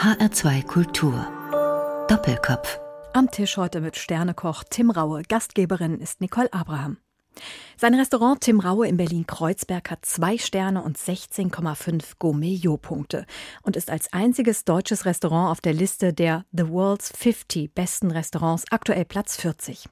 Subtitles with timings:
[0.00, 1.26] HR2 Kultur.
[2.08, 2.80] Doppelkopf.
[3.12, 5.20] Am Tisch heute mit Sternekoch Tim Raue.
[5.28, 6.96] Gastgeberin ist Nicole Abraham.
[7.76, 13.26] Sein Restaurant Tim Raue in Berlin-Kreuzberg hat zwei Sterne und 16,5 Gourmet-Jo-Punkte
[13.60, 18.64] und ist als einziges deutsches Restaurant auf der Liste der The World's 50 besten Restaurants
[18.70, 19.86] aktuell Platz 40.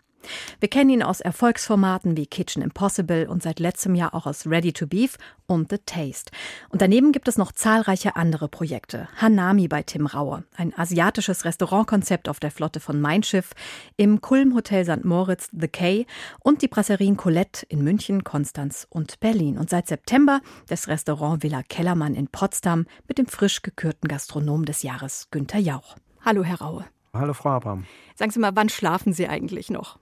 [0.61, 4.73] Wir kennen ihn aus Erfolgsformaten wie Kitchen Impossible und seit letztem Jahr auch aus Ready
[4.73, 5.17] to Beef
[5.47, 6.31] und The Taste.
[6.69, 9.09] Und daneben gibt es noch zahlreiche andere Projekte.
[9.17, 13.53] Hanami bei Tim Raue, ein asiatisches Restaurantkonzept auf der Flotte von Mein Schiff,
[13.97, 15.05] im Kulm Hotel St.
[15.05, 16.07] Moritz The K
[16.41, 19.59] und die Brasserien Colette in München, Konstanz und Berlin.
[19.59, 24.83] Und seit September das Restaurant Villa Kellermann in Potsdam mit dem frisch gekürten Gastronom des
[24.83, 25.97] Jahres Günter Jauch.
[26.25, 26.85] Hallo, Herr Raue.
[27.19, 27.85] Hallo, Frau Abraham.
[28.15, 29.99] Sagen Sie mal, wann schlafen Sie eigentlich noch?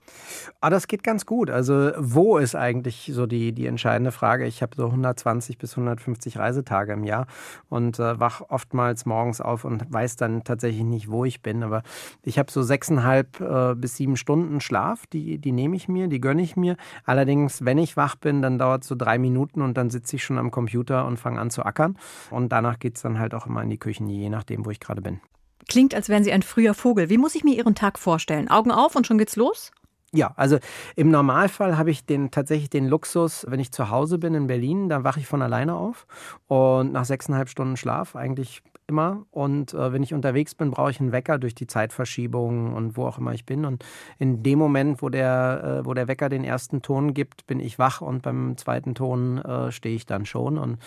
[0.59, 1.49] Ah, das geht ganz gut.
[1.49, 4.45] Also, wo ist eigentlich so die, die entscheidende Frage?
[4.45, 7.27] Ich habe so 120 bis 150 Reisetage im Jahr
[7.69, 11.63] und äh, wach oftmals morgens auf und weiß dann tatsächlich nicht, wo ich bin.
[11.63, 11.83] Aber
[12.23, 16.21] ich habe so sechseinhalb äh, bis sieben Stunden Schlaf, die, die nehme ich mir, die
[16.21, 16.77] gönne ich mir.
[17.03, 20.23] Allerdings, wenn ich wach bin, dann dauert es so drei Minuten und dann sitze ich
[20.23, 21.97] schon am Computer und fange an zu ackern.
[22.29, 24.79] Und danach geht es dann halt auch immer in die Küchen, je nachdem, wo ich
[24.79, 25.19] gerade bin.
[25.67, 27.09] Klingt, als wären Sie ein früher Vogel.
[27.09, 28.49] Wie muss ich mir Ihren Tag vorstellen?
[28.49, 29.71] Augen auf und schon geht's los?
[30.13, 30.57] Ja, also
[30.95, 34.87] im Normalfall habe ich den, tatsächlich den Luxus, wenn ich zu Hause bin in Berlin,
[34.87, 36.07] dann wache ich von alleine auf
[36.47, 39.25] und nach sechseinhalb Stunden Schlaf eigentlich immer.
[39.31, 43.05] Und äh, wenn ich unterwegs bin, brauche ich einen Wecker durch die Zeitverschiebung und wo
[43.05, 43.65] auch immer ich bin.
[43.65, 43.85] Und
[44.17, 47.77] in dem Moment, wo der, äh, wo der Wecker den ersten Ton gibt, bin ich
[47.77, 50.57] wach und beim zweiten Ton äh, stehe ich dann schon.
[50.57, 50.79] Und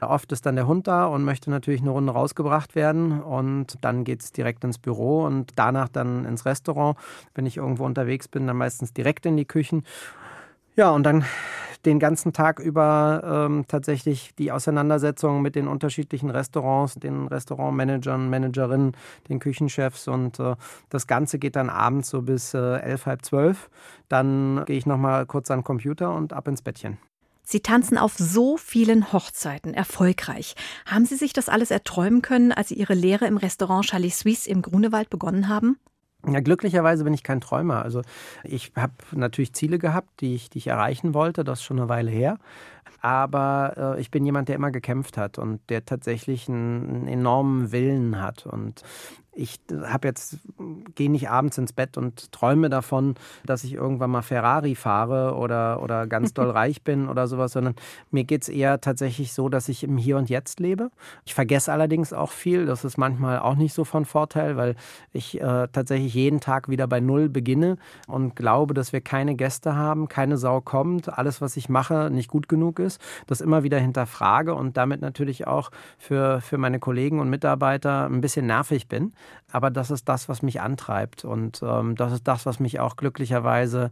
[0.00, 3.22] oft ist dann der Hund da und möchte natürlich eine Runde rausgebracht werden.
[3.22, 6.98] Und dann geht es direkt ins Büro und danach dann ins Restaurant.
[7.34, 9.84] Wenn ich irgendwo unterwegs bin, dann meistens direkt in die Küchen.
[10.76, 11.24] Ja, und dann
[11.86, 18.92] den ganzen Tag über ähm, tatsächlich die Auseinandersetzung mit den unterschiedlichen Restaurants, den Restaurantmanagern, Managerinnen,
[19.28, 20.56] den Küchenchefs und äh,
[20.88, 23.70] das Ganze geht dann abends so bis äh, elf, halb zwölf.
[24.08, 26.98] Dann gehe ich nochmal kurz an den Computer und ab ins Bettchen.
[27.46, 30.54] Sie tanzen auf so vielen Hochzeiten, erfolgreich.
[30.86, 34.48] Haben Sie sich das alles erträumen können, als Sie Ihre Lehre im Restaurant Chalet Suisse
[34.48, 35.76] im Grunewald begonnen haben?
[36.30, 37.82] Ja, glücklicherweise bin ich kein Träumer.
[37.82, 38.02] Also
[38.44, 41.44] ich habe natürlich Ziele gehabt, die ich, die ich erreichen wollte.
[41.44, 42.38] Das ist schon eine Weile her.
[43.00, 47.72] Aber äh, ich bin jemand, der immer gekämpft hat und der tatsächlich einen, einen enormen
[47.72, 48.46] Willen hat.
[48.46, 48.82] Und
[49.34, 50.38] ich habe jetzt
[50.94, 53.14] gehe nicht abends ins Bett und träume davon,
[53.44, 57.74] dass ich irgendwann mal Ferrari fahre oder, oder ganz doll reich bin oder sowas, sondern
[58.10, 60.90] mir geht es eher tatsächlich so, dass ich im Hier und Jetzt lebe.
[61.24, 62.66] Ich vergesse allerdings auch viel.
[62.66, 64.76] Das ist manchmal auch nicht so von Vorteil, weil
[65.12, 69.74] ich äh, tatsächlich jeden Tag wieder bei Null beginne und glaube, dass wir keine Gäste
[69.74, 73.00] haben, keine Sau kommt, alles, was ich mache, nicht gut genug ist.
[73.26, 78.20] Das immer wieder hinterfrage und damit natürlich auch für, für meine Kollegen und Mitarbeiter ein
[78.20, 79.12] bisschen nervig bin.
[79.50, 81.24] Aber das ist das, was mich antreibt.
[81.24, 83.90] Und ähm, das ist das, was mich auch glücklicherweise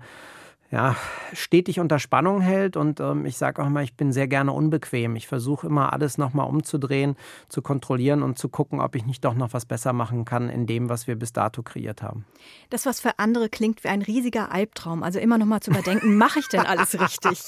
[0.72, 0.97] ja,
[1.34, 2.78] stetig unter Spannung hält.
[2.78, 5.16] Und ähm, ich sage auch immer, ich bin sehr gerne unbequem.
[5.16, 7.15] Ich versuche immer alles nochmal umzudrehen,
[7.50, 10.66] zu kontrollieren und zu gucken, ob ich nicht doch noch was besser machen kann in
[10.66, 12.25] dem, was wir bis dato kreiert haben.
[12.71, 16.38] Das, was für andere klingt wie ein riesiger Albtraum, also immer nochmal zu überdenken, mache
[16.38, 17.31] ich denn alles richtig?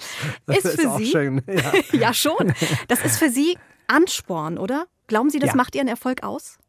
[0.46, 1.72] ist, ist für Sie, schön, ja.
[1.98, 2.14] ja.
[2.14, 2.54] schon.
[2.86, 3.58] Das ist für Sie
[3.88, 4.86] Ansporn, oder?
[5.08, 5.56] Glauben Sie, das ja.
[5.56, 6.60] macht Ihren Erfolg aus?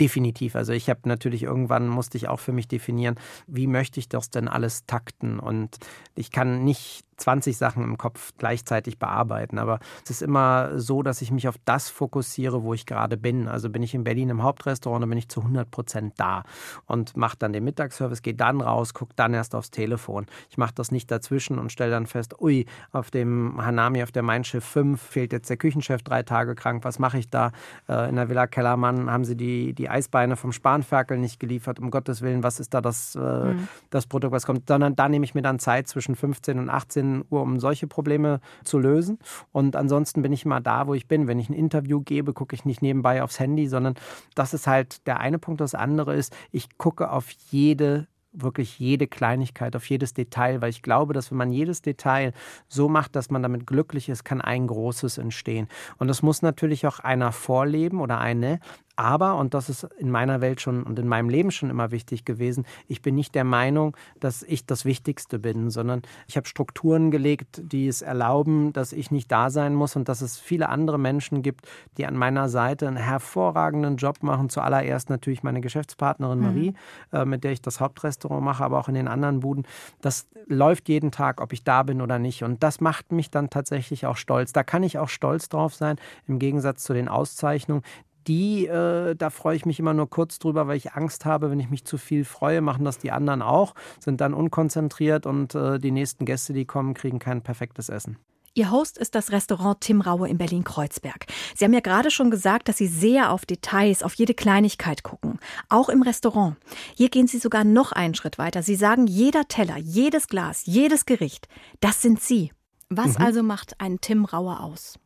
[0.00, 0.56] Definitiv.
[0.56, 3.16] Also ich habe natürlich irgendwann musste ich auch für mich definieren,
[3.46, 5.38] wie möchte ich das denn alles takten?
[5.38, 5.76] Und
[6.14, 9.58] ich kann nicht 20 Sachen im Kopf gleichzeitig bearbeiten.
[9.58, 13.48] Aber es ist immer so, dass ich mich auf das fokussiere, wo ich gerade bin.
[13.48, 16.44] Also bin ich in Berlin im Hauptrestaurant, dann bin ich zu 100 Prozent da
[16.86, 20.26] und mache dann den Mittagsservice, gehe dann raus, gucke dann erst aufs Telefon.
[20.50, 24.22] Ich mache das nicht dazwischen und stelle dann fest, ui, auf dem Hanami, auf der
[24.22, 26.84] Mein Schiff 5 fehlt jetzt der Küchenchef drei Tage krank.
[26.84, 27.52] Was mache ich da?
[27.88, 31.78] Äh, in der Villa Kellermann haben sie die, die Eisbeine vom Spanferkel nicht geliefert.
[31.78, 33.68] Um Gottes Willen, was ist da das, äh, mhm.
[33.90, 34.68] das Produkt, was kommt?
[34.68, 37.86] Sondern da nehme ich mir dann Zeit zwischen 15 und 18 18 Uhr, um solche
[37.86, 39.18] Probleme zu lösen.
[39.52, 41.26] Und ansonsten bin ich immer da, wo ich bin.
[41.26, 43.94] Wenn ich ein Interview gebe, gucke ich nicht nebenbei aufs Handy, sondern
[44.34, 45.60] das ist halt der eine Punkt.
[45.60, 48.06] Das andere ist, ich gucke auf jede
[48.38, 52.34] wirklich jede Kleinigkeit, auf jedes Detail, weil ich glaube, dass wenn man jedes Detail
[52.68, 55.68] so macht, dass man damit glücklich ist, kann ein großes entstehen.
[55.96, 58.60] Und das muss natürlich auch einer vorleben oder eine,
[58.96, 62.24] aber, und das ist in meiner Welt schon und in meinem Leben schon immer wichtig
[62.24, 67.10] gewesen, ich bin nicht der Meinung, dass ich das Wichtigste bin, sondern ich habe Strukturen
[67.10, 70.98] gelegt, die es erlauben, dass ich nicht da sein muss und dass es viele andere
[70.98, 74.48] Menschen gibt, die an meiner Seite einen hervorragenden Job machen.
[74.48, 76.44] Zuallererst natürlich meine Geschäftspartnerin mhm.
[76.44, 77.18] Marie, mhm.
[77.18, 79.66] äh, mit der ich das Hauptrestaurant mache, aber auch in den anderen Buden.
[80.00, 82.44] Das läuft jeden Tag, ob ich da bin oder nicht.
[82.44, 84.52] Und das macht mich dann tatsächlich auch stolz.
[84.52, 85.96] Da kann ich auch stolz drauf sein,
[86.26, 87.82] im Gegensatz zu den Auszeichnungen,
[88.28, 91.60] die, äh, da freue ich mich immer nur kurz drüber, weil ich Angst habe, wenn
[91.60, 95.78] ich mich zu viel freue, machen das die anderen auch, sind dann unkonzentriert und äh,
[95.78, 98.18] die nächsten Gäste, die kommen, kriegen kein perfektes Essen.
[98.56, 101.26] Ihr Host ist das Restaurant Tim Raue in Berlin-Kreuzberg.
[101.54, 105.38] Sie haben ja gerade schon gesagt, dass Sie sehr auf Details, auf jede Kleinigkeit gucken.
[105.68, 106.56] Auch im Restaurant.
[106.94, 108.62] Hier gehen Sie sogar noch einen Schritt weiter.
[108.62, 111.48] Sie sagen, jeder Teller, jedes Glas, jedes Gericht,
[111.80, 112.50] das sind Sie.
[112.88, 113.26] Was mhm.
[113.26, 114.98] also macht einen Tim Raue aus?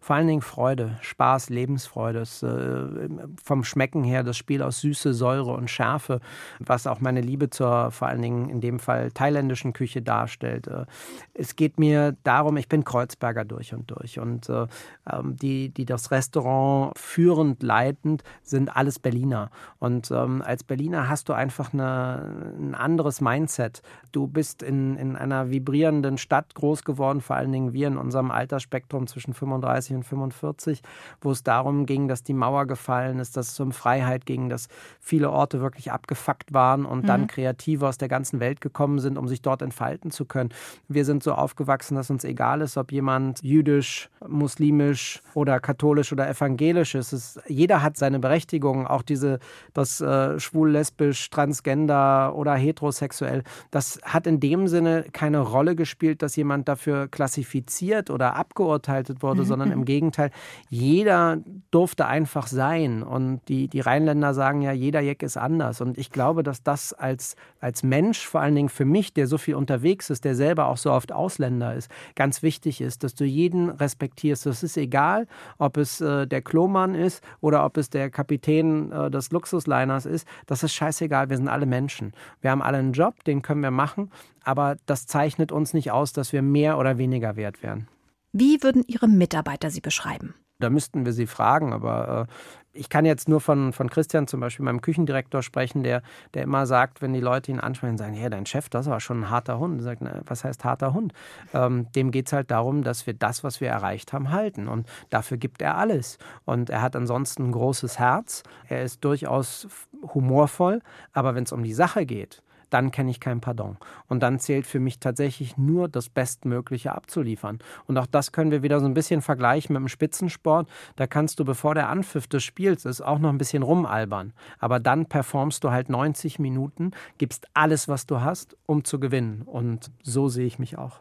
[0.00, 2.20] Vor allen Dingen Freude, Spaß, Lebensfreude.
[2.20, 3.08] Das, äh,
[3.42, 6.20] vom Schmecken her das Spiel aus Süße, Säure und Schärfe,
[6.58, 10.66] was auch meine Liebe zur vor allen Dingen in dem Fall thailändischen Küche darstellt.
[10.66, 10.86] Äh,
[11.34, 14.18] es geht mir darum, ich bin Kreuzberger durch und durch.
[14.18, 14.66] Und äh,
[15.10, 19.50] ähm, die, die das Restaurant führend, leitend, sind alles Berliner.
[19.78, 23.82] Und ähm, als Berliner hast du einfach eine, ein anderes Mindset.
[24.12, 28.30] Du bist in, in einer vibrierenden Stadt groß geworden, vor allen Dingen wir in unserem
[28.30, 30.82] Altersspektrum zwischen 25 35 und 45,
[31.20, 34.68] wo es darum ging, dass die Mauer gefallen ist, dass es um Freiheit ging, dass
[35.00, 37.06] viele Orte wirklich abgefuckt waren und mhm.
[37.06, 40.50] dann Kreative aus der ganzen Welt gekommen sind, um sich dort entfalten zu können.
[40.88, 46.28] Wir sind so aufgewachsen, dass uns egal ist, ob jemand jüdisch, muslimisch oder katholisch oder
[46.28, 47.12] evangelisch ist.
[47.12, 49.38] Es, jeder hat seine Berechtigung, auch diese,
[49.72, 53.42] das äh, schwul, lesbisch, transgender oder heterosexuell.
[53.70, 59.41] Das hat in dem Sinne keine Rolle gespielt, dass jemand dafür klassifiziert oder abgeurteilt wurde,
[59.42, 60.30] wurde, sondern im Gegenteil,
[60.68, 61.38] jeder
[61.70, 63.02] durfte einfach sein.
[63.02, 65.80] Und die, die Rheinländer sagen ja, jeder Jeck ist anders.
[65.80, 69.38] Und ich glaube, dass das als, als Mensch, vor allen Dingen für mich, der so
[69.38, 73.24] viel unterwegs ist, der selber auch so oft Ausländer ist, ganz wichtig ist, dass du
[73.24, 74.46] jeden respektierst.
[74.46, 75.26] Es ist egal,
[75.58, 80.26] ob es äh, der Klomann ist oder ob es der Kapitän äh, des Luxusliners ist.
[80.46, 81.30] Das ist scheißegal.
[81.30, 82.12] Wir sind alle Menschen.
[82.40, 84.10] Wir haben alle einen Job, den können wir machen.
[84.44, 87.88] Aber das zeichnet uns nicht aus, dass wir mehr oder weniger wert wären.
[88.32, 90.34] Wie würden Ihre Mitarbeiter Sie beschreiben?
[90.58, 92.32] Da müssten wir sie fragen, aber äh,
[92.72, 96.02] ich kann jetzt nur von, von Christian, zum Beispiel meinem Küchendirektor, sprechen, der,
[96.32, 99.24] der immer sagt, wenn die Leute ihn ansprechen, sagen, hey, dein Chef, das war schon
[99.24, 99.80] ein harter Hund.
[99.80, 101.12] Er sagt, was heißt harter Hund?
[101.52, 104.68] Ähm, dem geht es halt darum, dass wir das, was wir erreicht haben, halten.
[104.68, 106.16] Und dafür gibt er alles.
[106.44, 108.44] Und er hat ansonsten ein großes Herz.
[108.68, 109.66] Er ist durchaus
[110.14, 110.80] humorvoll,
[111.12, 112.42] aber wenn es um die Sache geht,
[112.72, 113.76] dann kenne ich kein Pardon.
[114.08, 117.58] Und dann zählt für mich tatsächlich nur das Bestmögliche abzuliefern.
[117.86, 120.68] Und auch das können wir wieder so ein bisschen vergleichen mit dem Spitzensport.
[120.96, 124.32] Da kannst du, bevor der Anpfiff des Spiels ist, auch noch ein bisschen rumalbern.
[124.58, 129.42] Aber dann performst du halt 90 Minuten, gibst alles, was du hast, um zu gewinnen.
[129.42, 131.00] Und so sehe ich mich auch.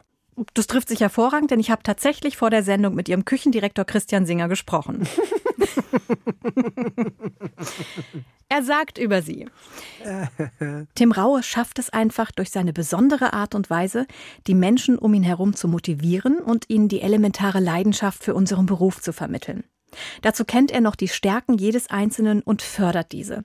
[0.54, 4.26] Das trifft sich hervorragend, denn ich habe tatsächlich vor der Sendung mit Ihrem Küchendirektor Christian
[4.26, 5.08] Singer gesprochen.
[8.50, 9.48] er sagt über Sie.
[10.96, 14.08] Tim Raue schafft es einfach durch seine besondere Art und Weise,
[14.48, 19.02] die Menschen um ihn herum zu motivieren und ihnen die elementare Leidenschaft für unseren Beruf
[19.02, 19.64] zu vermitteln.
[20.22, 23.44] Dazu kennt er noch die Stärken jedes Einzelnen und fördert diese.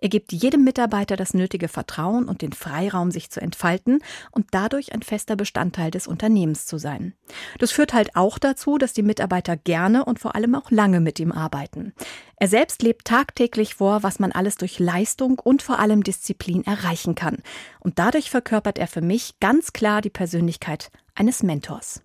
[0.00, 4.00] Er gibt jedem Mitarbeiter das nötige Vertrauen und den Freiraum, sich zu entfalten
[4.30, 7.14] und dadurch ein fester Bestandteil des Unternehmens zu sein.
[7.58, 11.20] Das führt halt auch dazu, dass die Mitarbeiter gerne und vor allem auch lange mit
[11.20, 11.92] ihm arbeiten.
[12.38, 17.14] Er selbst lebt tagtäglich vor, was man alles durch Leistung und vor allem Disziplin erreichen
[17.14, 17.38] kann.
[17.80, 22.02] Und dadurch verkörpert er für mich ganz klar die Persönlichkeit eines Mentors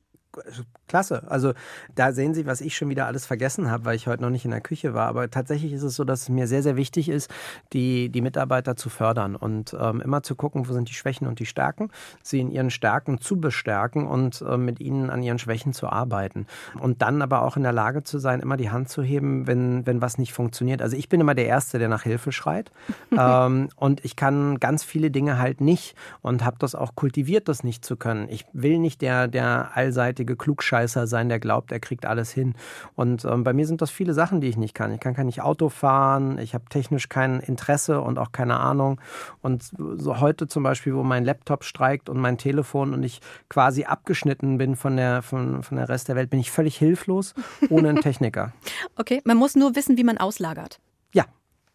[0.92, 1.24] klasse.
[1.30, 1.54] Also
[1.96, 4.44] da sehen Sie, was ich schon wieder alles vergessen habe, weil ich heute noch nicht
[4.44, 5.08] in der Küche war.
[5.08, 7.32] Aber tatsächlich ist es so, dass es mir sehr, sehr wichtig ist,
[7.72, 11.40] die, die Mitarbeiter zu fördern und ähm, immer zu gucken, wo sind die Schwächen und
[11.40, 15.72] die Stärken, sie in ihren Stärken zu bestärken und äh, mit ihnen an ihren Schwächen
[15.72, 16.46] zu arbeiten.
[16.78, 19.86] Und dann aber auch in der Lage zu sein, immer die Hand zu heben, wenn,
[19.86, 20.82] wenn was nicht funktioniert.
[20.82, 22.70] Also ich bin immer der Erste, der nach Hilfe schreit.
[23.18, 27.64] ähm, und ich kann ganz viele Dinge halt nicht und habe das auch kultiviert, das
[27.64, 28.28] nicht zu können.
[28.30, 32.56] Ich will nicht der, der allseitige Klugscheißer Klugscheißer sein, der glaubt, er kriegt alles hin.
[32.96, 34.94] Und ähm, bei mir sind das viele Sachen, die ich nicht kann.
[34.94, 39.00] Ich kann kein nicht Auto fahren, ich habe technisch kein Interesse und auch keine Ahnung.
[39.42, 43.86] Und so heute zum Beispiel, wo mein Laptop streikt und mein Telefon und ich quasi
[43.86, 47.34] abgeschnitten bin von der, von, von der Rest der Welt, bin ich völlig hilflos
[47.70, 48.52] ohne einen Techniker.
[48.98, 50.80] okay, man muss nur wissen, wie man auslagert.
[51.14, 51.26] Ja,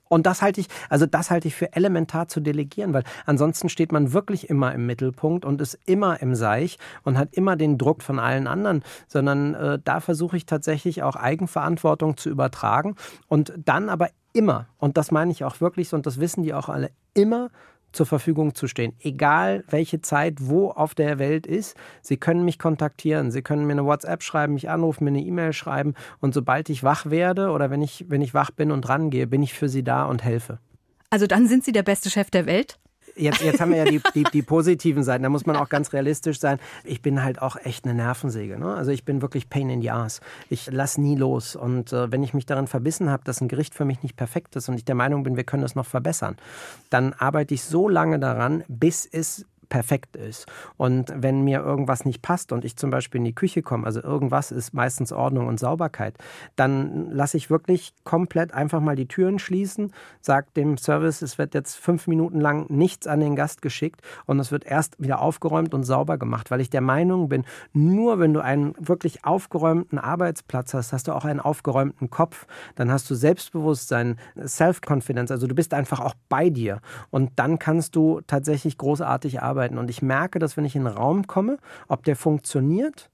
[0.09, 3.93] und das halte ich, also das halte ich für elementar zu delegieren, weil ansonsten steht
[3.93, 8.03] man wirklich immer im Mittelpunkt und ist immer im Seich und hat immer den Druck
[8.03, 12.97] von allen anderen, sondern äh, da versuche ich tatsächlich auch Eigenverantwortung zu übertragen
[13.29, 16.55] und dann aber immer, und das meine ich auch wirklich so, und das wissen die
[16.55, 17.49] auch alle, immer
[17.97, 18.93] zur Verfügung zu stehen.
[19.00, 21.76] Egal welche Zeit, wo auf der Welt ist.
[22.03, 23.31] Sie können mich kontaktieren.
[23.31, 25.95] Sie können mir eine WhatsApp schreiben, mich anrufen, mir eine E-Mail schreiben.
[26.21, 29.43] Und sobald ich wach werde oder wenn ich, wenn ich wach bin und rangehe, bin
[29.43, 30.59] ich für Sie da und helfe.
[31.11, 32.79] Also dann sind Sie der beste Chef der Welt?
[33.16, 35.23] Jetzt, jetzt haben wir ja die, die, die, positiven Seiten.
[35.23, 36.58] Da muss man auch ganz realistisch sein.
[36.85, 38.58] Ich bin halt auch echt eine Nervensäge.
[38.58, 38.75] Ne?
[38.75, 40.20] Also ich bin wirklich Pain in the Ass.
[40.49, 41.56] Ich lass nie los.
[41.56, 44.56] Und äh, wenn ich mich darin verbissen habe, dass ein Gericht für mich nicht perfekt
[44.56, 46.37] ist und ich der Meinung bin, wir können es noch verbessern,
[46.90, 50.46] dann arbeite ich so lange daran, bis es perfekt ist.
[50.76, 54.02] Und wenn mir irgendwas nicht passt und ich zum Beispiel in die Küche komme, also
[54.02, 56.14] irgendwas ist meistens Ordnung und Sauberkeit,
[56.56, 61.54] dann lasse ich wirklich komplett einfach mal die Türen schließen, sage dem Service, es wird
[61.54, 65.75] jetzt fünf Minuten lang nichts an den Gast geschickt und es wird erst wieder aufgeräumt
[65.75, 70.75] und sauber gemacht, weil ich der Meinung bin, nur wenn du einen wirklich aufgeräumten Arbeitsplatz
[70.75, 72.46] hast, hast du auch einen aufgeräumten Kopf,
[72.76, 76.80] dann hast du Selbstbewusstsein, Self-Confidence, also du bist einfach auch bei dir
[77.11, 79.79] und dann kannst du tatsächlich großartig arbeiten arbeiten.
[79.79, 81.59] Und ich merke, dass wenn ich in einen Raum komme,
[81.89, 83.11] ob der funktioniert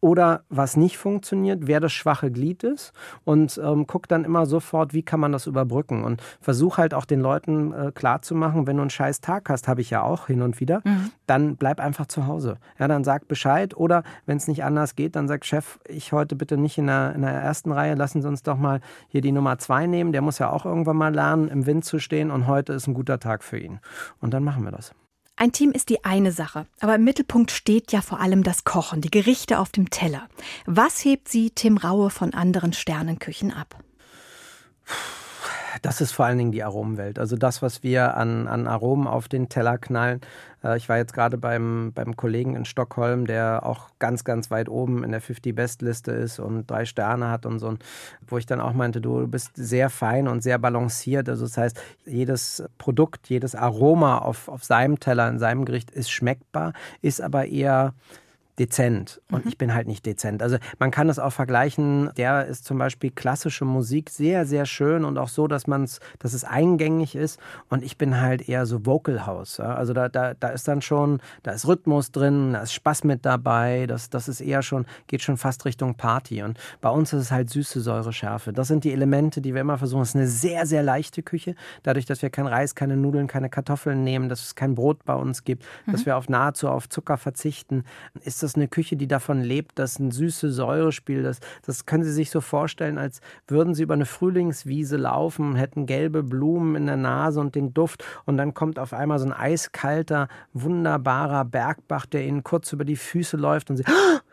[0.00, 2.92] oder was nicht funktioniert, wer das schwache Glied ist
[3.24, 7.06] und ähm, guck dann immer sofort, wie kann man das überbrücken und versuche halt auch
[7.06, 10.42] den Leuten äh, klarzumachen, wenn du einen scheiß Tag hast, habe ich ja auch hin
[10.42, 11.10] und wieder, mhm.
[11.26, 12.58] dann bleib einfach zu Hause.
[12.78, 16.36] Ja, dann sag Bescheid oder wenn es nicht anders geht, dann sag Chef, ich heute
[16.36, 19.32] bitte nicht in der, in der ersten Reihe, lassen Sie uns doch mal hier die
[19.32, 22.46] Nummer zwei nehmen, der muss ja auch irgendwann mal lernen, im Wind zu stehen und
[22.46, 23.80] heute ist ein guter Tag für ihn.
[24.20, 24.92] Und dann machen wir das.
[25.38, 29.02] Ein Team ist die eine Sache, aber im Mittelpunkt steht ja vor allem das Kochen,
[29.02, 30.28] die Gerichte auf dem Teller.
[30.64, 33.76] Was hebt Sie, Tim Raue, von anderen Sternenküchen ab?
[35.82, 37.18] Das ist vor allen Dingen die Aromenwelt.
[37.18, 40.20] Also das, was wir an, an Aromen auf den Teller knallen.
[40.62, 44.68] Äh, ich war jetzt gerade beim, beim Kollegen in Stockholm, der auch ganz, ganz weit
[44.68, 47.74] oben in der 50 Best Liste ist und drei Sterne hat und so.
[48.26, 51.28] Wo ich dann auch meinte, du bist sehr fein und sehr balanciert.
[51.28, 56.10] Also das heißt, jedes Produkt, jedes Aroma auf, auf seinem Teller, in seinem Gericht ist
[56.10, 57.94] schmeckbar, ist aber eher
[58.58, 59.48] dezent und mhm.
[59.48, 60.42] ich bin halt nicht dezent.
[60.42, 65.04] Also man kann es auch vergleichen, der ist zum Beispiel klassische Musik sehr, sehr schön
[65.04, 68.66] und auch so, dass man es, dass es eingängig ist und ich bin halt eher
[68.66, 69.58] so Vocal House.
[69.58, 69.74] Ja?
[69.74, 73.24] Also da, da, da ist dann schon, da ist Rhythmus drin, da ist Spaß mit
[73.26, 77.22] dabei, das, das ist eher schon, geht schon fast Richtung Party und bei uns ist
[77.22, 78.52] es halt süße Säure, Schärfe.
[78.52, 80.02] Das sind die Elemente, die wir immer versuchen.
[80.02, 83.50] Es ist eine sehr, sehr leichte Küche, dadurch, dass wir kein Reis, keine Nudeln, keine
[83.50, 85.92] Kartoffeln nehmen, dass es kein Brot bei uns gibt, mhm.
[85.92, 87.84] dass wir auf nahezu auf Zucker verzichten,
[88.22, 91.24] ist das eine Küche, die davon lebt, dass ein süße Säure spielt.
[91.24, 95.86] Das, das können Sie sich so vorstellen, als würden Sie über eine Frühlingswiese laufen, hätten
[95.86, 99.32] gelbe Blumen in der Nase und den Duft und dann kommt auf einmal so ein
[99.32, 103.84] eiskalter, wunderbarer Bergbach, der Ihnen kurz über die Füße läuft und Sie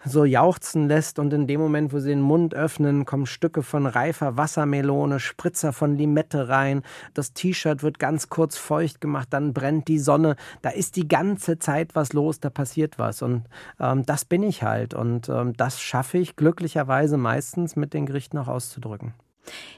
[0.05, 3.86] so jauchzen lässt und in dem Moment, wo Sie den Mund öffnen, kommen Stücke von
[3.86, 6.83] reifer Wassermelone, Spritzer von Limette rein,
[7.13, 11.60] das T-Shirt wird ganz kurz feucht gemacht, dann brennt die Sonne, da ist die ganze
[11.60, 13.43] Zeit was los, da passiert was und
[13.79, 14.93] ähm, das bin ich halt.
[14.93, 19.13] Und ähm, das schaffe ich glücklicherweise meistens mit den Gerichten auch auszudrücken.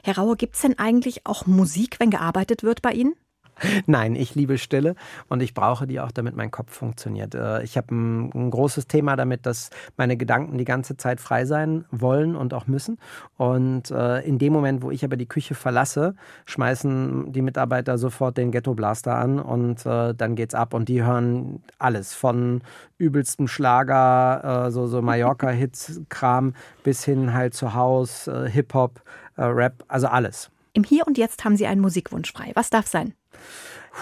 [0.02, 3.14] Herr Rauer, gibt es denn eigentlich auch Musik, wenn gearbeitet wird bei Ihnen?
[3.86, 4.94] Nein, ich liebe Stille
[5.28, 7.34] und ich brauche die auch, damit mein Kopf funktioniert.
[7.34, 11.44] Äh, ich habe ein, ein, großes Thema damit, dass meine Gedanken die ganze Zeit frei
[11.46, 12.98] sein wollen und auch müssen.
[13.36, 18.36] Und äh, in dem Moment, wo ich aber die Küche verlasse, schmeißen die Mitarbeiter sofort
[18.36, 22.62] den Ghetto Blaster an und äh, dann geht's ab und die hören alles von
[22.98, 29.02] übelstem Schlager, so, so Mallorca-Hits-Kram bis hin halt zu Haus, Hip-Hop,
[29.36, 30.50] Rap, also alles.
[30.72, 32.52] Im Hier und Jetzt haben Sie einen Musikwunsch frei.
[32.54, 33.14] Was darf sein?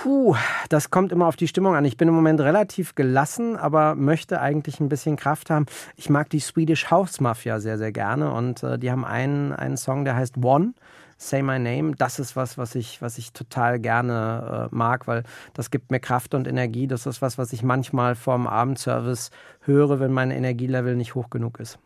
[0.02, 0.34] Puh,
[0.68, 1.84] das kommt immer auf die Stimmung an.
[1.84, 5.66] Ich bin im Moment relativ gelassen, aber möchte eigentlich ein bisschen Kraft haben.
[5.96, 9.76] Ich mag die Swedish House Mafia sehr, sehr gerne und äh, die haben einen, einen
[9.76, 10.74] Song, der heißt One.
[11.16, 15.22] Say My Name, das ist was, was ich, was ich total gerne äh, mag, weil
[15.54, 16.88] das gibt mir Kraft und Energie.
[16.88, 21.60] Das ist was, was ich manchmal vorm Abendservice höre, wenn mein Energielevel nicht hoch genug
[21.60, 21.78] ist.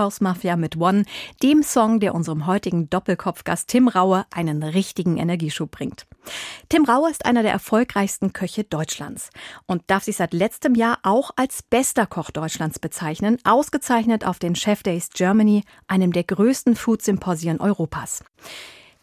[0.00, 1.04] House Mafia mit One,
[1.42, 6.06] dem Song, der unserem heutigen Doppelkopfgast Tim Raue einen richtigen Energieschub bringt.
[6.70, 9.28] Tim Raue ist einer der erfolgreichsten Köche Deutschlands
[9.66, 14.56] und darf sich seit letztem Jahr auch als bester Koch Deutschlands bezeichnen, ausgezeichnet auf den
[14.56, 18.24] Chef Days Germany, einem der größten Food-Symposien Europas.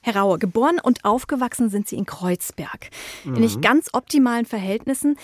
[0.07, 2.89] Herr Raue, geboren und aufgewachsen sind Sie in Kreuzberg.
[3.25, 3.61] In nicht mhm.
[3.61, 5.17] ganz optimalen Verhältnissen.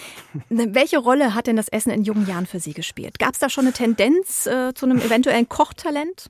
[0.50, 3.18] Welche Rolle hat denn das Essen in jungen Jahren für Sie gespielt?
[3.18, 6.30] Gab es da schon eine Tendenz äh, zu einem eventuellen Kochtalent?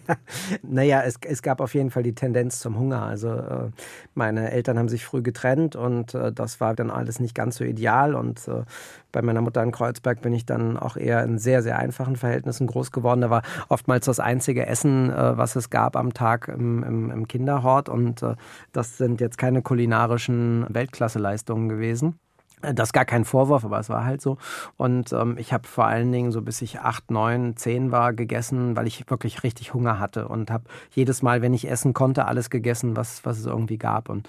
[0.62, 3.02] naja, es, es gab auf jeden Fall die Tendenz zum Hunger.
[3.02, 3.70] Also äh,
[4.14, 7.64] meine Eltern haben sich früh getrennt und äh, das war dann alles nicht ganz so
[7.64, 8.14] ideal.
[8.14, 8.64] Und äh,
[9.12, 12.66] bei meiner Mutter in Kreuzberg bin ich dann auch eher in sehr, sehr einfachen Verhältnissen
[12.66, 13.20] groß geworden.
[13.20, 17.28] Da war oftmals das einzige Essen, äh, was es gab am Tag im, im, im
[17.28, 17.88] Kinderhort.
[17.92, 18.34] Und äh,
[18.72, 22.18] das sind jetzt keine kulinarischen Weltklasseleistungen gewesen.
[22.62, 24.38] Das ist gar kein Vorwurf, aber es war halt so.
[24.76, 28.76] Und ähm, ich habe vor allen Dingen so bis ich acht, neun, zehn war gegessen,
[28.76, 32.50] weil ich wirklich richtig Hunger hatte und habe jedes Mal, wenn ich essen konnte, alles
[32.50, 34.08] gegessen, was, was es irgendwie gab.
[34.08, 34.28] Und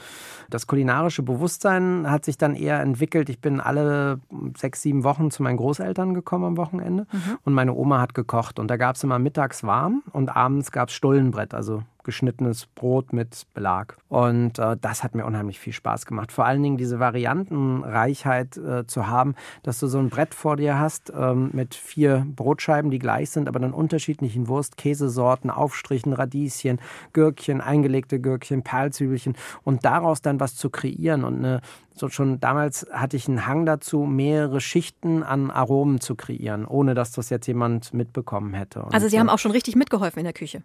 [0.49, 3.29] das kulinarische Bewusstsein hat sich dann eher entwickelt.
[3.29, 4.19] Ich bin alle
[4.57, 7.37] sechs, sieben Wochen zu meinen Großeltern gekommen am Wochenende mhm.
[7.45, 8.57] und meine Oma hat gekocht.
[8.57, 13.13] Und da gab es immer mittags warm und abends gab es Stullenbrett, also geschnittenes Brot
[13.13, 13.97] mit Belag.
[14.09, 16.31] Und äh, das hat mir unheimlich viel Spaß gemacht.
[16.31, 20.79] Vor allen Dingen diese Variantenreichheit äh, zu haben, dass du so ein Brett vor dir
[20.79, 26.79] hast ähm, mit vier Brotscheiben, die gleich sind, aber dann unterschiedlichen Wurst, Käsesorten, Aufstrichen, Radieschen,
[27.13, 31.61] Gürkchen, eingelegte Gürkchen, Perlzwiebelchen und daraus dann was zu kreieren und eine
[31.95, 36.95] so schon damals hatte ich einen Hang dazu, mehrere Schichten an Aromen zu kreieren, ohne
[36.95, 38.83] dass das jetzt jemand mitbekommen hätte.
[38.83, 40.63] Und also Sie haben auch schon richtig mitgeholfen in der Küche.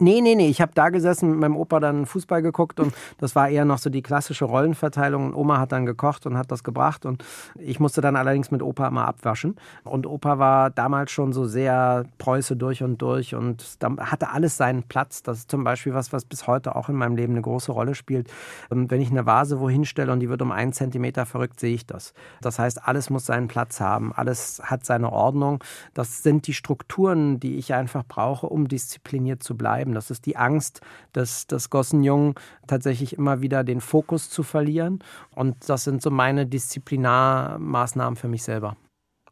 [0.00, 0.48] Nee, nee, nee.
[0.48, 3.78] Ich habe da gesessen, mit meinem Opa dann Fußball geguckt und das war eher noch
[3.78, 5.26] so die klassische Rollenverteilung.
[5.26, 7.24] Und Oma hat dann gekocht und hat das gebracht und
[7.58, 9.56] ich musste dann allerdings mit Opa immer abwaschen.
[9.82, 14.56] Und Opa war damals schon so sehr Preuße durch und durch und da hatte alles
[14.56, 15.24] seinen Platz.
[15.24, 17.96] Das ist zum Beispiel was, was bis heute auch in meinem Leben eine große Rolle
[17.96, 18.30] spielt.
[18.70, 21.74] Und wenn ich eine Vase wohin stelle und die wird um einen Zentimeter verrückt, sehe
[21.74, 22.14] ich das.
[22.40, 24.12] Das heißt, alles muss seinen Platz haben.
[24.12, 25.62] Alles hat seine Ordnung.
[25.92, 29.92] Das sind die Strukturen, die ich einfach brauche, um diszipliniert zu bleiben bleiben.
[29.92, 30.80] Das ist die Angst
[31.14, 32.34] des, des Gossenjungen,
[32.66, 35.00] tatsächlich immer wieder den Fokus zu verlieren.
[35.34, 38.76] Und das sind so meine Disziplinarmaßnahmen für mich selber.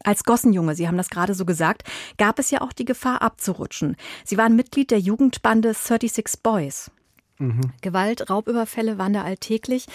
[0.05, 1.85] Als Gossenjunge, Sie haben das gerade so gesagt,
[2.19, 3.97] gab es ja auch die Gefahr abzurutschen.
[4.25, 6.91] Sie waren Mitglied der Jugendbande 36 Boys.
[7.39, 7.73] Mhm.
[7.81, 9.87] Gewalt, Raubüberfälle waren da alltäglich.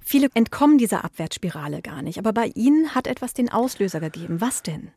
[0.00, 2.18] Viele entkommen dieser Abwärtsspirale gar nicht.
[2.18, 4.40] Aber bei Ihnen hat etwas den Auslöser gegeben.
[4.40, 4.92] Was denn?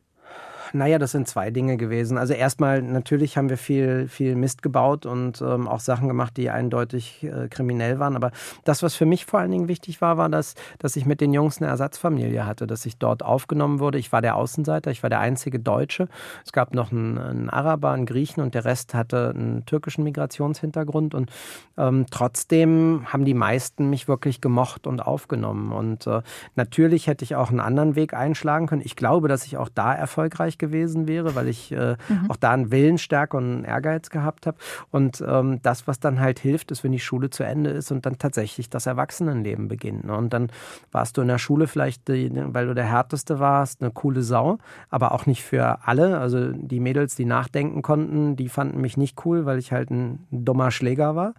[0.72, 2.18] Naja, das sind zwei Dinge gewesen.
[2.18, 6.50] Also erstmal, natürlich haben wir viel, viel Mist gebaut und ähm, auch Sachen gemacht, die
[6.50, 8.16] eindeutig äh, kriminell waren.
[8.16, 8.30] Aber
[8.64, 11.32] das, was für mich vor allen Dingen wichtig war, war, dass, dass ich mit den
[11.32, 13.98] Jungs eine Ersatzfamilie hatte, dass ich dort aufgenommen wurde.
[13.98, 16.08] Ich war der Außenseiter, ich war der einzige Deutsche.
[16.44, 21.14] Es gab noch einen, einen Araber, einen Griechen und der Rest hatte einen türkischen Migrationshintergrund.
[21.14, 21.30] Und
[21.76, 25.72] ähm, trotzdem haben die meisten mich wirklich gemocht und aufgenommen.
[25.72, 26.22] Und äh,
[26.56, 28.82] natürlich hätte ich auch einen anderen Weg einschlagen können.
[28.84, 32.30] Ich glaube, dass ich auch da erfolgreich gewesen wäre, weil ich äh, mhm.
[32.30, 34.58] auch da einen Willensstärke und einen Ehrgeiz gehabt habe.
[34.90, 38.06] Und ähm, das, was dann halt hilft, ist, wenn die Schule zu Ende ist und
[38.06, 40.04] dann tatsächlich das Erwachsenenleben beginnt.
[40.04, 40.16] Ne?
[40.16, 40.50] Und dann
[40.92, 44.58] warst du in der Schule vielleicht, die, weil du der Härteste warst, eine coole Sau,
[44.90, 46.18] aber auch nicht für alle.
[46.18, 50.26] Also die Mädels, die nachdenken konnten, die fanden mich nicht cool, weil ich halt ein
[50.30, 51.34] dummer Schläger war.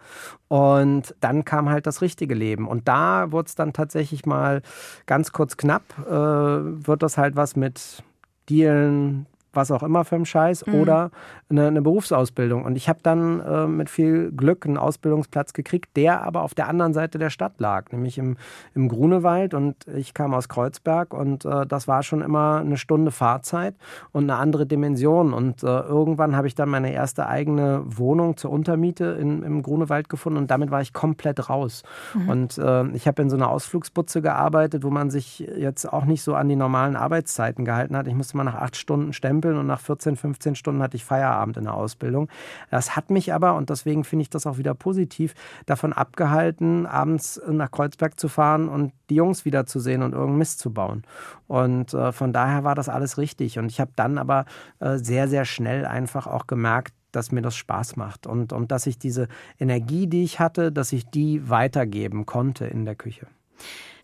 [0.48, 2.68] Und dann kam halt das richtige Leben.
[2.68, 4.62] Und da wurde es dann tatsächlich mal
[5.06, 8.04] ganz kurz knapp, äh, wird das halt was mit
[8.50, 10.76] Dealen, was auch immer für ein Scheiß, mhm.
[10.76, 11.12] oder
[11.50, 12.64] eine, eine, Berufsausbildung.
[12.64, 16.68] Und ich habe dann äh, mit viel Glück einen Ausbildungsplatz gekriegt, der aber auf der
[16.68, 18.38] anderen Seite der Stadt lag, nämlich im,
[18.76, 19.54] im Grunewald.
[19.54, 23.76] Und ich kam aus Kreuzberg und äh, das war schon immer eine Stunde Fahrzeit
[24.12, 25.34] und eine andere Dimension.
[25.34, 30.10] Und äh, irgendwann habe ich dann meine erste eigene Wohnung zur Untermiete in, im Grunewald
[30.10, 31.84] gefunden und damit war ich komplett raus.
[32.14, 32.30] Mhm.
[32.30, 36.22] Und äh, ich habe in so einer Ausflugsbutze gearbeitet, wo man sich jetzt auch nicht
[36.22, 38.08] so an die normalen Arbeitszeiten gehalten hat.
[38.08, 41.40] Ich musste mal nach acht Stunden stempeln und nach 14, 15 Stunden hatte ich Feierabend.
[41.40, 42.30] Feierabend in der Ausbildung.
[42.70, 45.34] Das hat mich aber, und deswegen finde ich das auch wieder positiv,
[45.66, 50.72] davon abgehalten, abends nach Kreuzberg zu fahren und die Jungs wiederzusehen und irgendeinen Mist zu
[50.72, 51.04] bauen.
[51.48, 53.60] Und äh, von daher war das alles richtig.
[53.60, 54.46] Und ich habe dann aber
[54.80, 58.86] äh, sehr, sehr schnell einfach auch gemerkt, dass mir das Spaß macht und, und dass
[58.86, 59.28] ich diese
[59.60, 63.26] Energie, die ich hatte, dass ich die weitergeben konnte in der Küche.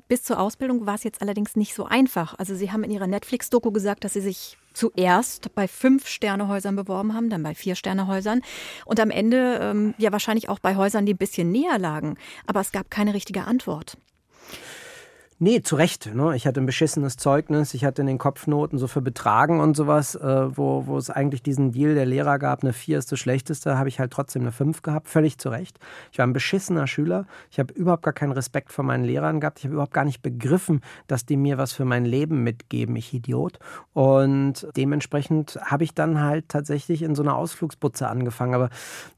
[0.08, 2.38] Bis zur Ausbildung war es jetzt allerdings nicht so einfach.
[2.38, 7.14] Also Sie haben in Ihrer Netflix-Doku gesagt, dass Sie sich zuerst bei fünf Sternehäusern beworben
[7.16, 8.42] haben, dann bei vier Sternehäusern
[8.86, 12.18] und am Ende ähm, ja wahrscheinlich auch bei Häusern, die ein bisschen näher lagen.
[12.46, 13.98] Aber es gab keine richtige Antwort.
[15.38, 16.16] Nee, zu Recht.
[16.16, 16.34] Ne?
[16.38, 17.74] Ich hatte ein beschissenes Zeugnis.
[17.74, 21.44] Ich hatte in den Kopfnoten so für Betragen und sowas, äh, wo, wo es eigentlich
[21.44, 24.54] diesen Deal der Lehrer gab, eine 4 ist das Schlechteste, habe ich halt trotzdem eine
[24.54, 25.10] 5 gehabt.
[25.10, 25.78] Völlig zu Recht.
[26.14, 27.26] Ich war ein beschissener Schüler.
[27.52, 29.60] Ich habe überhaupt gar keinen Respekt vor meinen Lehrern gehabt.
[29.60, 32.96] Ich habe überhaupt gar nicht begriffen, dass die mir was für mein Leben mitgeben.
[32.96, 33.60] Ich Idiot.
[33.92, 38.54] Und dementsprechend habe ich dann halt tatsächlich in so einer Ausflugsbutze angefangen.
[38.54, 38.70] Aber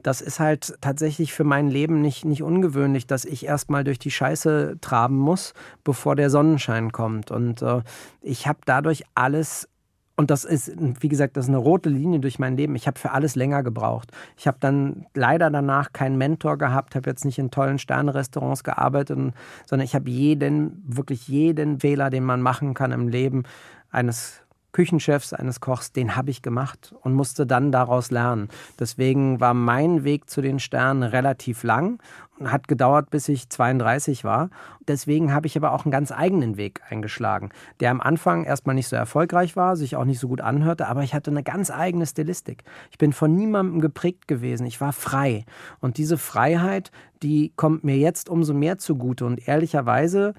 [0.01, 4.09] das ist halt tatsächlich für mein Leben nicht, nicht ungewöhnlich, dass ich erstmal durch die
[4.09, 5.53] Scheiße traben muss,
[5.83, 7.31] bevor bevor der Sonnenschein kommt.
[7.31, 7.81] Und äh,
[8.21, 9.67] ich habe dadurch alles
[10.15, 12.75] und das ist, wie gesagt, das ist eine rote Linie durch mein Leben.
[12.75, 14.09] Ich habe für alles länger gebraucht.
[14.37, 19.19] Ich habe dann leider danach keinen Mentor gehabt, habe jetzt nicht in tollen Sternrestaurants gearbeitet,
[19.65, 23.43] sondern ich habe jeden, wirklich jeden Fehler, den man machen kann im Leben
[23.91, 24.41] eines
[24.77, 28.47] Küchenchefs, eines Kochs, den habe ich gemacht und musste dann daraus lernen.
[28.79, 31.97] Deswegen war mein Weg zu den Sternen relativ lang
[32.45, 34.51] hat gedauert, bis ich 32 war.
[34.87, 38.87] Deswegen habe ich aber auch einen ganz eigenen Weg eingeschlagen, der am Anfang erstmal nicht
[38.87, 42.05] so erfolgreich war, sich auch nicht so gut anhörte, aber ich hatte eine ganz eigene
[42.05, 42.63] Stilistik.
[42.91, 44.67] Ich bin von niemandem geprägt gewesen.
[44.67, 45.43] Ich war frei.
[45.79, 46.91] Und diese Freiheit,
[47.23, 49.25] die kommt mir jetzt umso mehr zugute.
[49.25, 50.35] Und ehrlicherweise,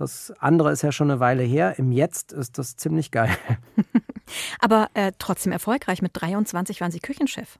[0.00, 3.36] das andere ist ja schon eine Weile her, im Jetzt ist das ziemlich geil.
[4.58, 6.00] aber äh, trotzdem erfolgreich.
[6.00, 7.58] Mit 23 waren Sie Küchenchef.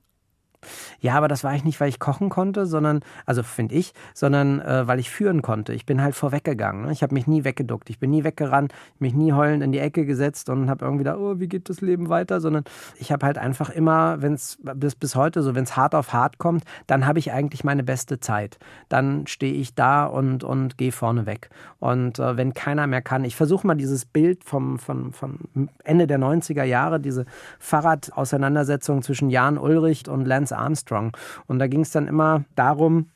[0.99, 4.59] Ja, aber das war ich nicht, weil ich kochen konnte, sondern, also finde ich, sondern
[4.59, 5.73] äh, weil ich führen konnte.
[5.73, 6.85] Ich bin halt vorweggegangen.
[6.85, 6.91] Ne?
[6.91, 7.89] Ich habe mich nie weggeduckt.
[7.89, 11.17] Ich bin nie weggerannt, mich nie heulend in die Ecke gesetzt und habe irgendwie da,
[11.17, 12.63] oh, wie geht das Leben weiter, sondern
[12.99, 16.13] ich habe halt einfach immer, wenn es bis, bis heute so, wenn es hart auf
[16.13, 18.57] hart kommt, dann habe ich eigentlich meine beste Zeit.
[18.89, 21.49] Dann stehe ich da und, und gehe vorne weg.
[21.79, 25.39] Und äh, wenn keiner mehr kann, ich versuche mal dieses Bild vom, vom, vom
[25.83, 27.25] Ende der 90er Jahre, diese
[27.59, 31.17] Fahrradauseinandersetzung zwischen Jan Ulrich und Lance Lance Armstrong.
[31.47, 33.07] Und da ging es dann immer darum,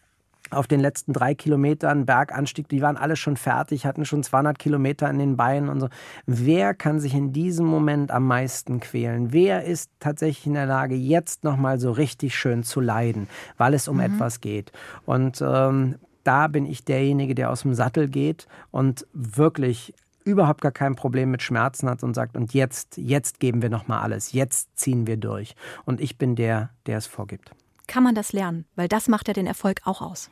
[0.52, 5.10] auf den letzten drei Kilometern Berganstieg, die waren alle schon fertig, hatten schon 200 Kilometer
[5.10, 5.90] in den Beinen und so.
[6.28, 9.34] Wer kann sich in diesem Moment am meisten quälen?
[9.34, 13.88] Wer ist tatsächlich in der Lage, jetzt nochmal so richtig schön zu leiden, weil es
[13.88, 14.04] um mhm.
[14.04, 14.72] etwas geht?
[15.08, 20.72] Und ähm, da bin ich derjenige, der aus dem Sattel geht und wirklich überhaupt gar
[20.72, 24.78] kein Problem mit Schmerzen hat und sagt, und jetzt, jetzt geben wir nochmal alles, jetzt
[24.78, 25.56] ziehen wir durch.
[25.86, 27.52] Und ich bin der, der es vorgibt.
[27.88, 28.66] Kann man das lernen?
[28.76, 30.30] Weil das macht ja den Erfolg auch aus.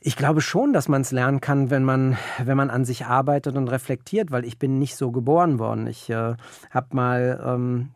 [0.00, 3.56] Ich glaube schon, dass man es lernen kann, wenn man, wenn man an sich arbeitet
[3.56, 5.86] und reflektiert, weil ich bin nicht so geboren worden.
[5.86, 6.34] Ich äh,
[6.70, 7.90] habe mal, ähm,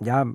[0.00, 0.26] ja,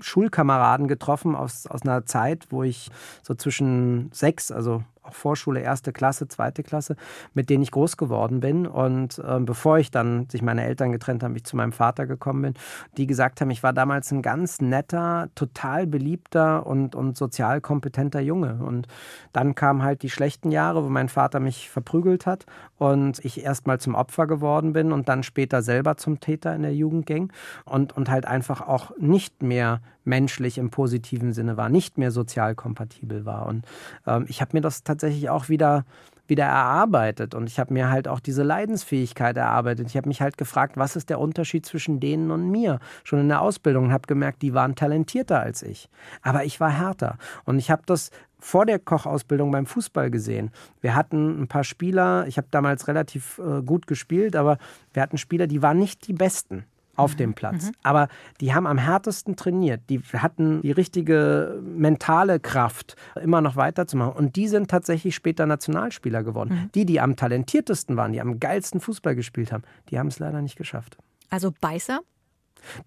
[0.00, 2.90] Schulkameraden getroffen aus, aus einer Zeit, wo ich
[3.22, 6.96] so zwischen sechs, also auch Vorschule, erste Klasse, zweite Klasse,
[7.34, 8.66] mit denen ich groß geworden bin.
[8.66, 12.42] Und äh, bevor ich dann sich meine Eltern getrennt haben, ich zu meinem Vater gekommen
[12.42, 12.54] bin,
[12.96, 18.20] die gesagt haben, ich war damals ein ganz netter, total beliebter und, und sozial kompetenter
[18.20, 18.58] Junge.
[18.64, 18.88] Und
[19.32, 22.46] dann kamen halt die schlechten Jahre, wo mein Vater mich verprügelt hat
[22.78, 26.74] und ich erstmal zum Opfer geworden bin und dann später selber zum Täter in der
[26.74, 27.32] Jugendgang
[27.64, 32.54] und, und halt einfach auch nicht mehr menschlich im positiven Sinne war, nicht mehr sozial
[32.54, 33.46] kompatibel war.
[33.46, 33.64] Und
[34.06, 35.84] ähm, ich habe mir das tatsächlich auch wieder
[36.26, 39.88] wieder erarbeitet und ich habe mir halt auch diese Leidensfähigkeit erarbeitet.
[39.88, 42.78] Ich habe mich halt gefragt, was ist der Unterschied zwischen denen und mir?
[43.04, 45.88] Schon in der Ausbildung habe gemerkt, die waren talentierter als ich,
[46.22, 50.50] aber ich war härter und ich habe das vor der Kochausbildung beim Fußball gesehen.
[50.80, 54.58] Wir hatten ein paar Spieler, ich habe damals relativ äh, gut gespielt, aber
[54.92, 56.64] wir hatten Spieler, die waren nicht die besten
[56.96, 57.66] auf dem Platz.
[57.66, 57.72] Mhm.
[57.82, 58.08] Aber
[58.40, 59.82] die haben am härtesten trainiert.
[59.90, 64.12] Die hatten die richtige mentale Kraft, immer noch weiterzumachen.
[64.12, 66.54] Und die sind tatsächlich später Nationalspieler geworden.
[66.54, 66.70] Mhm.
[66.74, 70.40] Die, die am talentiertesten waren, die am geilsten Fußball gespielt haben, die haben es leider
[70.42, 70.96] nicht geschafft.
[71.30, 72.00] Also Beißer?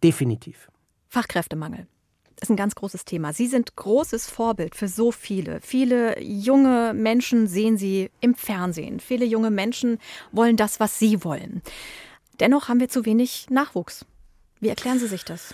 [0.04, 0.70] Definitiv.
[1.10, 1.88] Fachkräftemangel
[2.42, 3.34] ist ein ganz großes Thema.
[3.34, 5.60] Sie sind großes Vorbild für so viele.
[5.62, 9.00] Viele junge Menschen sehen Sie im Fernsehen.
[9.00, 9.98] Viele junge Menschen
[10.32, 11.62] wollen das, was Sie wollen.
[12.40, 14.06] Dennoch haben wir zu wenig Nachwuchs.
[14.60, 15.54] Wie erklären Sie sich das?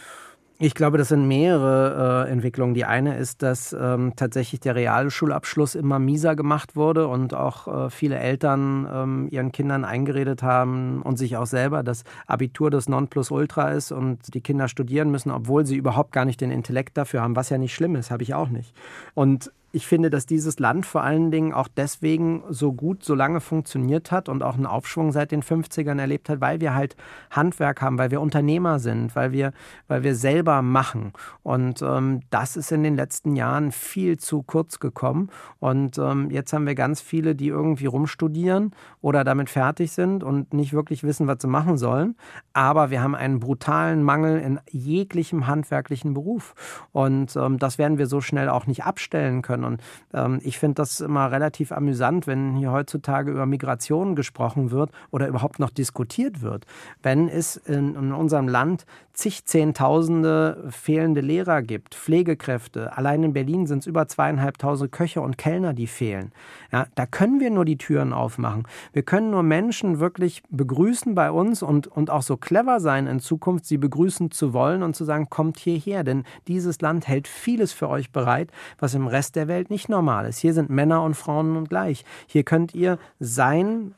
[0.60, 2.74] Ich glaube, das sind mehrere äh, Entwicklungen.
[2.74, 7.90] Die eine ist, dass ähm, tatsächlich der Realschulabschluss immer mieser gemacht wurde und auch äh,
[7.90, 13.72] viele Eltern ähm, ihren Kindern eingeredet haben und sich auch selber, dass Abitur das Nonplusultra
[13.72, 17.36] ist und die Kinder studieren müssen, obwohl sie überhaupt gar nicht den Intellekt dafür haben,
[17.36, 18.74] was ja nicht schlimm ist, habe ich auch nicht.
[19.16, 23.42] Und ich finde, dass dieses Land vor allen Dingen auch deswegen so gut, so lange
[23.42, 26.96] funktioniert hat und auch einen Aufschwung seit den 50ern erlebt hat, weil wir halt
[27.32, 29.52] Handwerk haben, weil wir Unternehmer sind, weil wir,
[29.88, 31.12] weil wir selber machen.
[31.42, 35.32] Und ähm, das ist in den letzten Jahren viel zu kurz gekommen.
[35.60, 40.54] Und ähm, jetzt haben wir ganz viele, die irgendwie rumstudieren oder damit fertig sind und
[40.54, 42.16] nicht wirklich wissen, was sie machen sollen.
[42.54, 46.54] Aber wir haben einen brutalen Mangel in jeglichem handwerklichen Beruf.
[46.92, 49.74] Und ähm, das werden wir so schnell auch nicht abstellen können können.
[49.74, 49.82] Und
[50.14, 55.28] ähm, ich finde das immer relativ amüsant, wenn hier heutzutage über Migration gesprochen wird oder
[55.28, 56.66] überhaupt noch diskutiert wird.
[57.02, 62.98] Wenn es in, in unserem Land zig Zehntausende fehlende Lehrer gibt, Pflegekräfte.
[62.98, 66.32] Allein in Berlin sind es über zweieinhalbtausend Köche und Kellner, die fehlen.
[66.72, 68.68] Ja, da können wir nur die Türen aufmachen.
[68.92, 73.20] Wir können nur Menschen wirklich begrüßen bei uns und, und auch so clever sein in
[73.20, 77.72] Zukunft, sie begrüßen zu wollen und zu sagen, kommt hierher, denn dieses Land hält vieles
[77.72, 78.50] für euch bereit,
[78.80, 80.40] was im Rest der Welt nicht normal ist.
[80.40, 82.06] Hier sind Männer und Frauen und gleich.
[82.28, 83.96] Hier könnt ihr sein,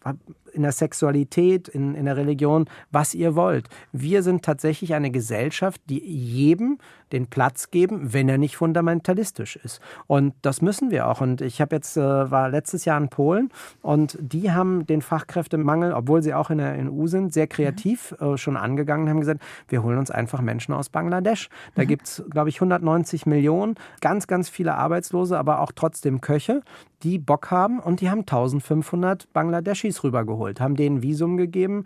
[0.56, 3.68] in der Sexualität, in, in der Religion, was ihr wollt.
[3.91, 6.80] Wir sind tatsächlich eine Gesellschaft, die jedem
[7.12, 9.80] den Platz geben, wenn er nicht fundamentalistisch ist.
[10.08, 11.22] Und das müssen wir auch.
[11.22, 13.50] Und ich habe jetzt, äh, war letztes Jahr in Polen
[13.82, 18.38] und die haben den Fachkräftemangel, obwohl sie auch in der EU sind, sehr kreativ äh,
[18.38, 21.50] schon angegangen und haben gesagt, wir holen uns einfach Menschen aus Bangladesch.
[21.76, 21.88] Da mhm.
[21.88, 26.62] gibt es, glaube ich, 190 Millionen, ganz, ganz viele Arbeitslose, aber auch trotzdem Köche,
[27.04, 31.86] die Bock haben und die haben 1500 Bangladeschis rübergeholt, haben denen Visum gegeben,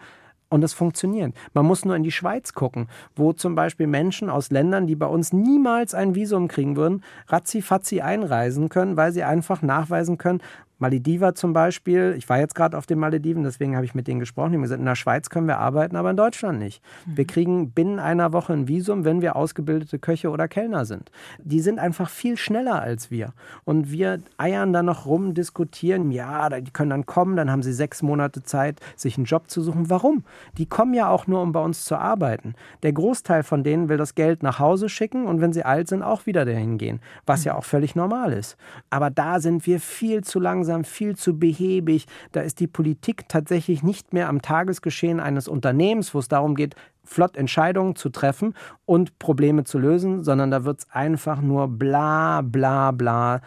[0.50, 1.34] und es funktioniert.
[1.54, 5.06] Man muss nur in die Schweiz gucken, wo zum Beispiel Menschen aus Ländern, die bei
[5.06, 10.42] uns niemals ein Visum kriegen würden, ratzi-fatzi einreisen können, weil sie einfach nachweisen können,
[10.80, 14.22] Malediva zum Beispiel, ich war jetzt gerade auf den Malediven, deswegen habe ich mit denen
[14.22, 14.52] gesprochen.
[14.52, 16.82] Die haben gesagt, in der Schweiz können wir arbeiten, aber in Deutschland nicht.
[17.06, 17.18] Mhm.
[17.18, 21.12] Wir kriegen binnen einer Woche ein Visum, wenn wir ausgebildete Köche oder Kellner sind.
[21.38, 23.34] Die sind einfach viel schneller als wir.
[23.66, 27.74] Und wir eiern da noch rum, diskutieren, ja, die können dann kommen, dann haben sie
[27.74, 29.90] sechs Monate Zeit, sich einen Job zu suchen.
[29.90, 30.24] Warum?
[30.58, 32.54] Die kommen ja auch nur, um bei uns zu arbeiten.
[32.84, 36.04] Der Großteil von denen will das Geld nach Hause schicken und wenn sie alt sind,
[36.04, 37.48] auch wieder dahin gehen, was mhm.
[37.48, 38.56] ja auch völlig normal ist.
[38.90, 42.06] Aber da sind wir viel zu langsam langsam, viel zu behäbig.
[42.32, 46.76] Da ist die Politik tatsächlich nicht mehr am Tagesgeschehen eines Unternehmens, wo es darum geht,
[47.04, 48.54] flott Entscheidungen zu treffen
[48.86, 53.42] und Probleme zu lösen, sondern da wird es einfach nur bla bla bla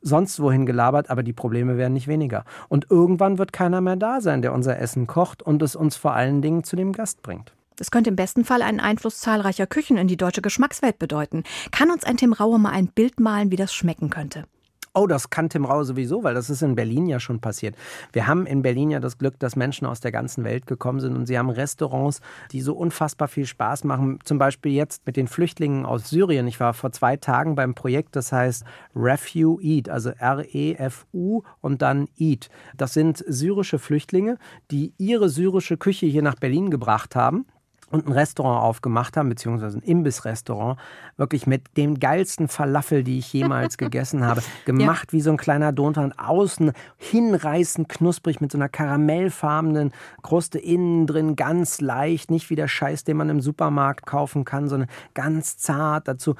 [0.00, 2.44] sonst wohin gelabert, aber die Probleme werden nicht weniger.
[2.68, 6.12] Und irgendwann wird keiner mehr da sein, der unser Essen kocht und es uns vor
[6.12, 7.52] allen Dingen zu dem Gast bringt.
[7.74, 11.42] Das könnte im besten Fall einen Einfluss zahlreicher Küchen in die deutsche Geschmackswelt bedeuten.
[11.72, 14.44] Kann uns ein Tim Raue mal ein Bild malen, wie das schmecken könnte?
[14.94, 17.76] Oh, das kann Tim Rau sowieso, weil das ist in Berlin ja schon passiert.
[18.12, 21.16] Wir haben in Berlin ja das Glück, dass Menschen aus der ganzen Welt gekommen sind
[21.16, 22.20] und sie haben Restaurants,
[22.52, 24.18] die so unfassbar viel Spaß machen.
[24.24, 26.46] Zum Beispiel jetzt mit den Flüchtlingen aus Syrien.
[26.46, 32.08] Ich war vor zwei Tagen beim Projekt, das heißt Refu Eat, also R-E-F-U und dann
[32.16, 32.48] Eat.
[32.76, 34.38] Das sind syrische Flüchtlinge,
[34.70, 37.46] die ihre syrische Küche hier nach Berlin gebracht haben
[37.90, 40.78] und ein Restaurant aufgemacht haben, beziehungsweise ein Imbissrestaurant,
[41.16, 44.42] wirklich mit dem geilsten Falafel, die ich jemals gegessen habe.
[44.64, 45.12] Gemacht ja.
[45.12, 51.36] wie so ein kleiner Dontan, außen hinreißend knusprig mit so einer karamellfarbenen Kruste, innen drin
[51.36, 56.08] ganz leicht, nicht wie der Scheiß, den man im Supermarkt kaufen kann, sondern ganz zart
[56.08, 56.34] dazu.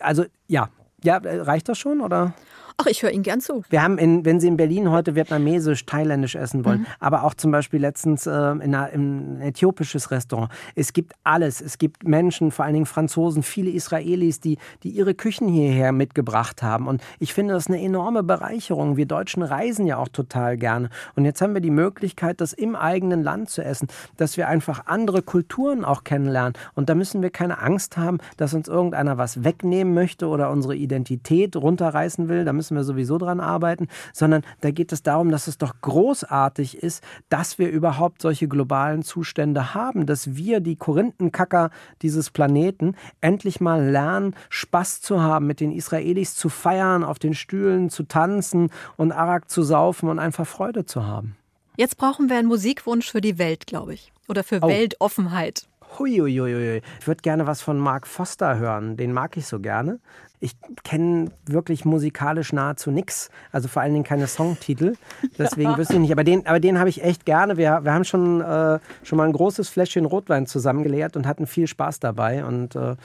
[0.00, 0.68] Also ja,
[1.02, 2.34] ja, reicht das schon oder?
[2.76, 3.62] Ach, ich höre Ihnen gern zu.
[3.70, 6.86] Wir haben, in, wenn Sie in Berlin heute vietnamesisch, thailändisch essen wollen, mhm.
[6.98, 10.50] aber auch zum Beispiel letztens äh, in, einer, in ein äthiopisches Restaurant.
[10.74, 11.60] Es gibt alles.
[11.60, 16.64] Es gibt Menschen, vor allen Dingen Franzosen, viele Israelis, die, die ihre Küchen hierher mitgebracht
[16.64, 16.88] haben.
[16.88, 18.96] Und ich finde das eine enorme Bereicherung.
[18.96, 20.88] Wir Deutschen reisen ja auch total gerne.
[21.14, 24.86] Und jetzt haben wir die Möglichkeit, das im eigenen Land zu essen, dass wir einfach
[24.86, 26.54] andere Kulturen auch kennenlernen.
[26.74, 30.74] Und da müssen wir keine Angst haben, dass uns irgendeiner was wegnehmen möchte oder unsere
[30.74, 32.44] Identität runterreißen will.
[32.44, 35.74] Da müssen müssen wir sowieso dran arbeiten, sondern da geht es darum, dass es doch
[35.80, 41.70] großartig ist, dass wir überhaupt solche globalen Zustände haben, dass wir, die Korinthenkacker
[42.02, 47.34] dieses Planeten, endlich mal lernen, Spaß zu haben, mit den Israelis zu feiern, auf den
[47.34, 51.36] Stühlen zu tanzen und Arak zu saufen und einfach Freude zu haben.
[51.76, 54.12] Jetzt brauchen wir einen Musikwunsch für die Welt, glaube ich.
[54.28, 54.68] Oder für oh.
[54.68, 55.66] Weltoffenheit.
[55.98, 56.82] Huiuiui.
[57.00, 58.96] Ich würde gerne was von Mark Foster hören.
[58.96, 60.00] Den mag ich so gerne.
[60.40, 60.52] Ich
[60.82, 63.30] kenne wirklich musikalisch nahezu nichts.
[63.52, 64.94] Also vor allen Dingen keine Songtitel.
[65.38, 65.78] Deswegen ja.
[65.78, 66.12] wüsste ich nicht.
[66.12, 67.56] Aber den, aber den habe ich echt gerne.
[67.56, 71.66] Wir, wir haben schon, äh, schon mal ein großes Fläschchen Rotwein zusammengeleert und hatten viel
[71.66, 72.44] Spaß dabei.
[72.44, 72.96] Und äh,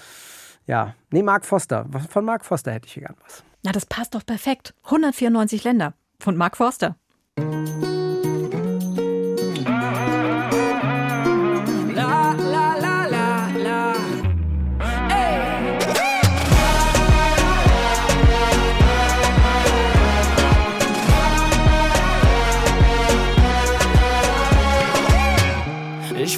[0.66, 1.86] ja, nee, Mark Foster.
[2.10, 3.44] Von Mark Foster hätte ich hier gern was.
[3.64, 4.74] Na, das passt doch perfekt.
[4.86, 6.96] 194 Länder von Mark Forster.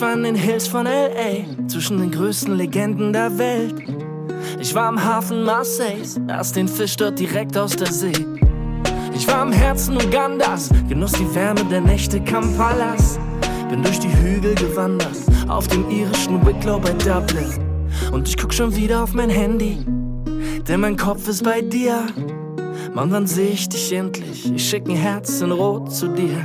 [0.02, 3.76] War in den Hills von LA, zwischen den größten Legenden der Welt.
[4.60, 8.26] Ich war am Hafen Marseilles, aß den Fisch dort direkt aus der See.
[9.14, 13.20] Ich war am Herzen Ugandas, genoss die Wärme der Nächte Kampalas.
[13.70, 17.54] Bin durch die Hügel gewandert, auf dem irischen Wicklow bei Dublin.
[18.12, 19.86] Und ich guck schon wieder auf mein Handy,
[20.68, 22.08] denn mein Kopf ist bei dir.
[22.96, 24.52] Mann, wann seh ich dich endlich?
[24.52, 26.44] Ich schick ein Herz in Rot zu dir.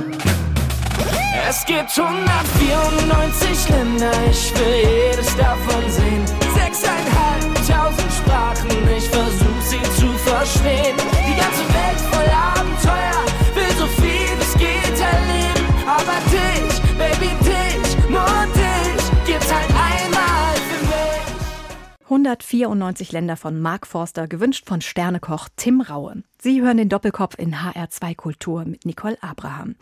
[1.49, 6.25] Es gibt 194 Länder, ich will jedes davon sehen.
[6.55, 10.97] Sechseinhalbtausend Sprachen, ich versuch sie zu verstehen.
[10.97, 15.65] Die ganze Welt voll Abenteuer, will so viel es geht erleben.
[15.87, 22.03] Aber dich, Baby, dich, nur dich, gibt's halt einmal für mich.
[22.03, 26.23] 194 Länder von Mark Forster, gewünscht von Sternekoch Tim Raue.
[26.39, 29.75] Sie hören den Doppelkopf in HR2 Kultur mit Nicole Abraham.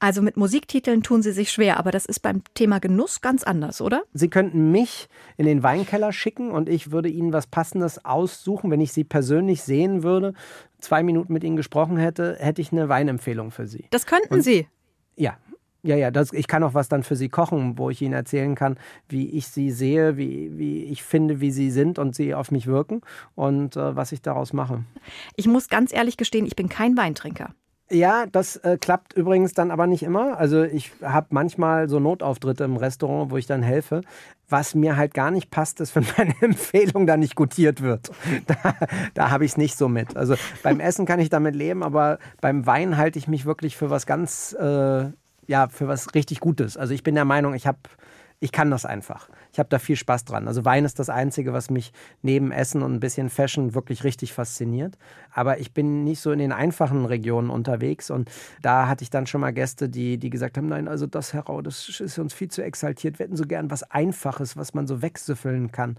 [0.00, 3.80] Also mit Musiktiteln tun Sie sich schwer, aber das ist beim Thema Genuss ganz anders,
[3.80, 4.02] oder?
[4.12, 8.70] Sie könnten mich in den Weinkeller schicken und ich würde Ihnen was Passendes aussuchen.
[8.70, 10.34] Wenn ich Sie persönlich sehen würde,
[10.80, 13.86] zwei Minuten mit Ihnen gesprochen hätte, hätte ich eine Weinempfehlung für Sie.
[13.90, 14.66] Das könnten Und- Sie.
[15.16, 15.38] Ja.
[15.86, 18.54] Ja, ja, das, ich kann auch was dann für Sie kochen, wo ich Ihnen erzählen
[18.54, 22.50] kann, wie ich Sie sehe, wie, wie ich finde, wie Sie sind und Sie auf
[22.50, 23.02] mich wirken
[23.34, 24.82] und äh, was ich daraus mache.
[25.36, 27.54] Ich muss ganz ehrlich gestehen, ich bin kein Weintrinker.
[27.90, 30.38] Ja, das äh, klappt übrigens dann aber nicht immer.
[30.38, 34.00] Also ich habe manchmal so Notauftritte im Restaurant, wo ich dann helfe.
[34.48, 38.10] Was mir halt gar nicht passt, ist, wenn meine Empfehlung da nicht gutiert wird.
[38.46, 38.74] Da,
[39.14, 40.16] da habe ich es nicht so mit.
[40.16, 43.90] Also beim Essen kann ich damit leben, aber beim Wein halte ich mich wirklich für
[43.90, 45.10] was ganz, äh,
[45.46, 46.76] ja, für was richtig Gutes.
[46.76, 47.78] Also ich bin der Meinung, ich habe,
[48.44, 49.30] ich kann das einfach.
[49.54, 50.48] Ich habe da viel Spaß dran.
[50.48, 54.34] Also Wein ist das Einzige, was mich neben Essen und ein bisschen Fashion wirklich richtig
[54.34, 54.98] fasziniert.
[55.32, 58.30] Aber ich bin nicht so in den einfachen Regionen unterwegs und
[58.60, 61.62] da hatte ich dann schon mal Gäste, die, die gesagt haben, nein, also das heraus,
[61.64, 63.18] das ist uns viel zu exaltiert.
[63.18, 65.96] Wir hätten so gern was Einfaches, was man so wegsüffeln kann.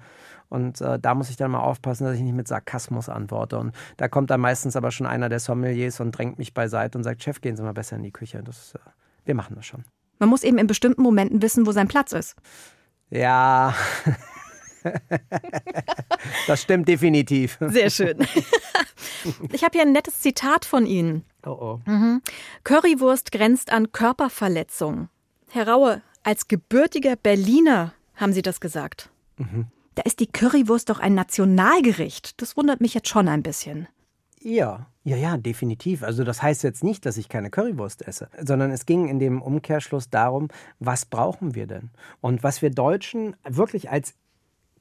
[0.47, 3.57] Und äh, da muss ich dann mal aufpassen, dass ich nicht mit Sarkasmus antworte.
[3.57, 7.03] Und da kommt dann meistens aber schon einer der Sommeliers und drängt mich beiseite und
[7.03, 8.43] sagt, Chef, gehen Sie mal besser in die Küche.
[8.43, 8.79] Das, äh,
[9.25, 9.83] wir machen das schon.
[10.19, 12.35] Man muss eben in bestimmten Momenten wissen, wo sein Platz ist.
[13.09, 13.75] Ja.
[16.47, 17.57] das stimmt definitiv.
[17.59, 18.25] Sehr schön.
[19.51, 21.23] Ich habe hier ein nettes Zitat von Ihnen.
[21.45, 21.79] Oh oh.
[22.63, 25.09] Currywurst grenzt an Körperverletzung.
[25.49, 29.09] Herr Raue, als gebürtiger Berliner haben Sie das gesagt.
[29.95, 32.41] Da ist die Currywurst doch ein Nationalgericht.
[32.41, 33.87] Das wundert mich jetzt schon ein bisschen.
[34.41, 36.01] Ja, ja, ja, definitiv.
[36.01, 39.39] Also das heißt jetzt nicht, dass ich keine Currywurst esse, sondern es ging in dem
[39.39, 40.47] Umkehrschluss darum,
[40.79, 41.91] was brauchen wir denn?
[42.21, 44.15] Und was wir Deutschen wirklich als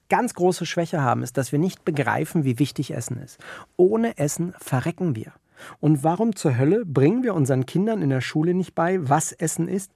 [0.08, 3.38] ganz große Schwäche haben, ist, dass wir nicht begreifen, wie wichtig Essen ist.
[3.76, 5.34] Ohne Essen verrecken wir.
[5.78, 9.68] Und warum zur Hölle bringen wir unseren Kindern in der Schule nicht bei, was Essen
[9.68, 9.92] ist?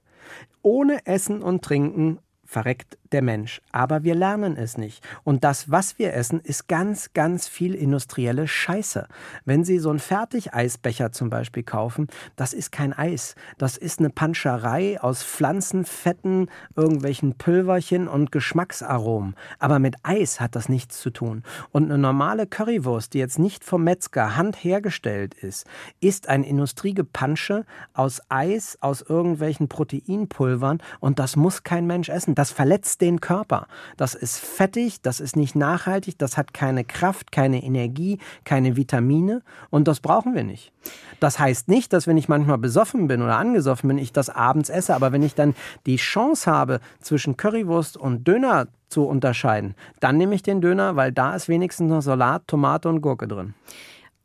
[0.61, 3.61] Ohne Essen und Trinken verreckt der Mensch.
[3.71, 5.03] Aber wir lernen es nicht.
[5.23, 9.07] Und das, was wir essen, ist ganz, ganz viel industrielle Scheiße.
[9.45, 13.35] Wenn Sie so einen Fertigeisbecher zum Beispiel kaufen, das ist kein Eis.
[13.57, 19.35] Das ist eine Panscherei aus Pflanzenfetten, irgendwelchen Pülverchen und Geschmacksaromen.
[19.59, 21.43] Aber mit Eis hat das nichts zu tun.
[21.71, 25.65] Und eine normale Currywurst, die jetzt nicht vom Metzger handhergestellt ist,
[25.99, 32.35] ist ein Industriegepansche aus Eis, aus irgendwelchen Proteinpulvern und das muss kein Mensch essen.
[32.35, 33.67] Das verletzt den Körper.
[33.97, 39.41] Das ist fettig, das ist nicht nachhaltig, das hat keine Kraft, keine Energie, keine Vitamine
[39.69, 40.71] und das brauchen wir nicht.
[41.19, 44.69] Das heißt nicht, dass wenn ich manchmal besoffen bin oder angesoffen bin, ich das abends
[44.69, 50.17] esse, aber wenn ich dann die Chance habe, zwischen Currywurst und Döner zu unterscheiden, dann
[50.17, 53.53] nehme ich den Döner, weil da ist wenigstens noch Salat, Tomate und Gurke drin.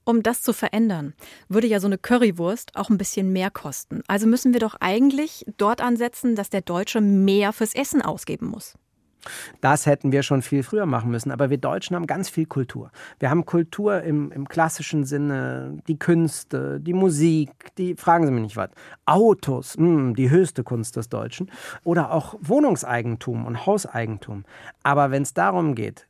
[0.04, 1.14] Um das zu verändern,
[1.48, 4.02] würde ja so eine Currywurst auch ein bisschen mehr kosten.
[4.06, 8.74] Also müssen wir doch eigentlich dort ansetzen, dass der Deutsche mehr fürs Essen ausgeben muss.
[9.60, 11.30] Das hätten wir schon viel früher machen müssen.
[11.30, 12.90] Aber wir Deutschen haben ganz viel Kultur.
[13.18, 18.42] Wir haben Kultur im, im klassischen Sinne, die Künste, die Musik, die, fragen Sie mich
[18.42, 18.70] nicht was,
[19.06, 21.50] Autos, mh, die höchste Kunst des Deutschen.
[21.84, 24.44] Oder auch Wohnungseigentum und Hauseigentum.
[24.82, 26.06] Aber wenn es darum geht,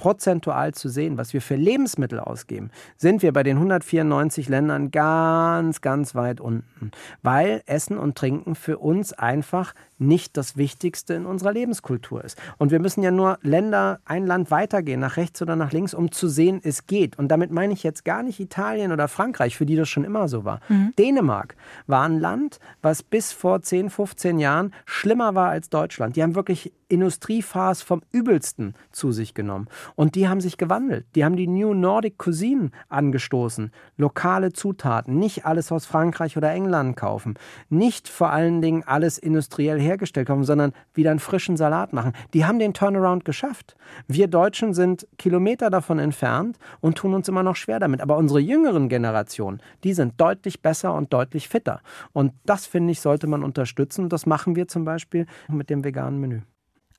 [0.00, 5.82] prozentual zu sehen, was wir für Lebensmittel ausgeben, sind wir bei den 194 Ländern ganz,
[5.82, 6.90] ganz weit unten.
[7.22, 12.40] Weil Essen und Trinken für uns einfach nicht das Wichtigste in unserer Lebenskultur ist.
[12.56, 16.10] Und wir müssen ja nur Länder, ein Land weitergehen, nach rechts oder nach links, um
[16.10, 17.18] zu sehen, es geht.
[17.18, 20.28] Und damit meine ich jetzt gar nicht Italien oder Frankreich, für die das schon immer
[20.28, 20.60] so war.
[20.98, 26.16] Dänemark war ein Land, was bis vor 10, 15 Jahren schlimmer war als Deutschland.
[26.16, 29.68] Die haben wirklich Industriefahrs vom übelsten zu sich genommen.
[29.94, 31.06] Und die haben sich gewandelt.
[31.14, 33.70] Die haben die New Nordic Cuisine angestoßen.
[33.96, 37.34] Lokale Zutaten, nicht alles aus Frankreich oder England kaufen.
[37.68, 42.12] Nicht vor allen Dingen alles industriell hergestellt kaufen, sondern wieder einen frischen Salat machen.
[42.34, 43.76] Die haben den Turnaround geschafft.
[44.08, 48.00] Wir Deutschen sind Kilometer davon entfernt und tun uns immer noch schwer damit.
[48.00, 51.80] Aber unsere jüngeren Generationen, die sind deutlich besser und deutlich fitter.
[52.12, 54.04] Und das, finde ich, sollte man unterstützen.
[54.04, 56.40] Und das machen wir zum Beispiel mit dem veganen Menü.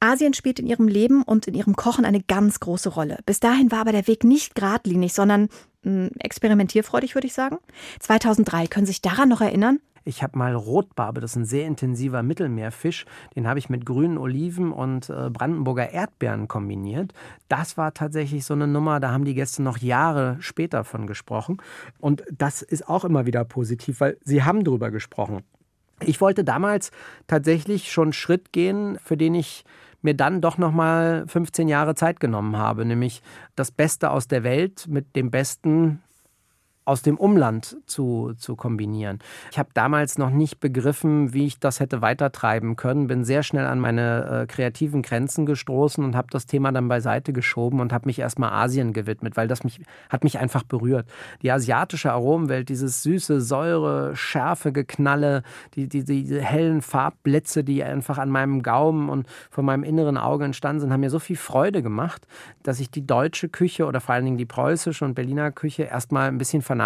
[0.01, 3.19] Asien spielt in ihrem Leben und in ihrem Kochen eine ganz große Rolle.
[3.25, 5.47] Bis dahin war aber der Weg nicht geradlinig, sondern
[5.83, 7.57] hm, experimentierfreudig, würde ich sagen.
[7.99, 9.79] 2003, können Sie sich daran noch erinnern?
[10.03, 14.17] Ich habe mal Rotbarbe, das ist ein sehr intensiver Mittelmeerfisch, den habe ich mit grünen
[14.17, 17.13] Oliven und äh, Brandenburger Erdbeeren kombiniert.
[17.49, 21.57] Das war tatsächlich so eine Nummer, da haben die Gäste noch Jahre später von gesprochen.
[21.99, 25.43] Und das ist auch immer wieder positiv, weil sie haben drüber gesprochen.
[26.03, 26.89] Ich wollte damals
[27.27, 29.65] tatsächlich schon einen Schritt gehen, für den ich
[30.01, 33.21] mir dann doch noch mal 15 Jahre Zeit genommen habe, nämlich
[33.55, 36.01] das Beste aus der Welt mit dem Besten
[36.91, 39.19] aus dem Umland zu, zu kombinieren.
[39.49, 43.65] Ich habe damals noch nicht begriffen, wie ich das hätte weitertreiben können, bin sehr schnell
[43.65, 48.07] an meine äh, kreativen Grenzen gestoßen und habe das Thema dann beiseite geschoben und habe
[48.07, 49.79] mich erstmal Asien gewidmet, weil das mich
[50.09, 51.07] hat mich einfach berührt.
[51.43, 55.43] Die asiatische Aromenwelt, dieses süße, Säure, Schärfe, Geknalle,
[55.75, 60.43] die, die, diese hellen Farbblitze, die einfach an meinem Gaumen und vor meinem inneren Auge
[60.43, 62.27] entstanden sind, haben mir so viel Freude gemacht,
[62.63, 66.27] dass ich die deutsche Küche oder vor allen Dingen die preußische und Berliner Küche erstmal
[66.27, 66.80] ein bisschen vernachlässigt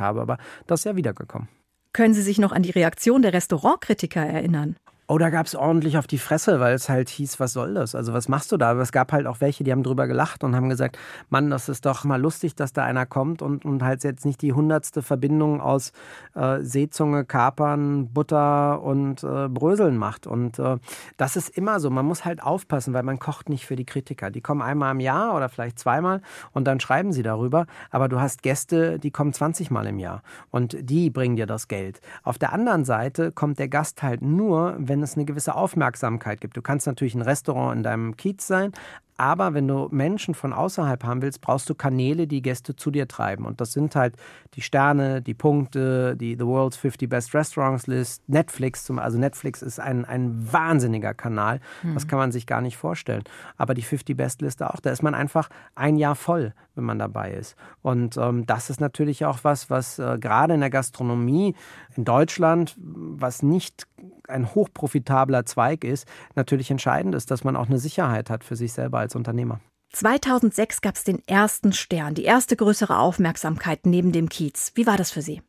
[0.00, 0.20] habe.
[0.20, 1.48] Aber das ist ja wiedergekommen.
[1.92, 4.76] Können Sie sich noch an die Reaktion der Restaurantkritiker erinnern?
[5.12, 7.96] Oh, da gab es ordentlich auf die Fresse, weil es halt hieß, was soll das?
[7.96, 8.70] Also was machst du da?
[8.70, 11.00] Aber es gab halt auch welche, die haben drüber gelacht und haben gesagt,
[11.30, 14.40] Mann, das ist doch mal lustig, dass da einer kommt und, und halt jetzt nicht
[14.40, 15.90] die hundertste Verbindung aus
[16.36, 20.28] äh, Seezunge, Kapern, Butter und äh, Bröseln macht.
[20.28, 20.76] Und äh,
[21.16, 21.90] das ist immer so.
[21.90, 24.30] Man muss halt aufpassen, weil man kocht nicht für die Kritiker.
[24.30, 27.66] Die kommen einmal im Jahr oder vielleicht zweimal und dann schreiben sie darüber.
[27.90, 31.66] Aber du hast Gäste, die kommen 20 Mal im Jahr und die bringen dir das
[31.66, 32.00] Geld.
[32.22, 36.42] Auf der anderen Seite kommt der Gast halt nur, wenn wenn es eine gewisse Aufmerksamkeit
[36.42, 36.58] gibt.
[36.58, 38.72] Du kannst natürlich ein Restaurant in deinem Kiez sein,
[39.20, 43.06] aber wenn du Menschen von außerhalb haben willst, brauchst du Kanäle, die Gäste zu dir
[43.06, 43.44] treiben.
[43.44, 44.16] Und das sind halt
[44.54, 48.84] die Sterne, die Punkte, die The World's 50 Best Restaurants List, Netflix.
[48.84, 51.60] Zum, also Netflix ist ein, ein wahnsinniger Kanal.
[51.82, 51.92] Mhm.
[51.92, 53.22] Das kann man sich gar nicht vorstellen.
[53.58, 56.98] Aber die 50 Best Liste auch, da ist man einfach ein Jahr voll, wenn man
[56.98, 57.56] dabei ist.
[57.82, 61.54] Und ähm, das ist natürlich auch was, was äh, gerade in der Gastronomie
[61.94, 63.86] in Deutschland, was nicht
[64.28, 68.72] ein hochprofitabler Zweig ist, natürlich entscheidend ist, dass man auch eine Sicherheit hat für sich
[68.72, 69.60] selber als Unternehmer.
[69.92, 74.72] 2006 gab es den ersten Stern, die erste größere Aufmerksamkeit neben dem Kiez.
[74.74, 75.42] Wie war das für Sie?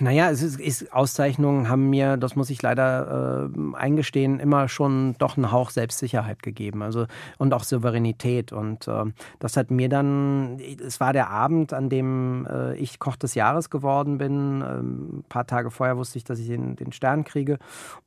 [0.00, 5.14] Naja, es ist, ist, Auszeichnungen haben mir, das muss ich leider äh, eingestehen, immer schon
[5.18, 6.82] doch einen Hauch Selbstsicherheit gegeben.
[6.82, 7.06] Also
[7.38, 8.52] und auch Souveränität.
[8.52, 9.04] Und äh,
[9.38, 13.70] das hat mir dann, es war der Abend, an dem äh, ich Koch des Jahres
[13.70, 14.62] geworden bin.
[14.62, 17.58] Ähm, ein paar Tage vorher wusste ich, dass ich den, den Stern kriege.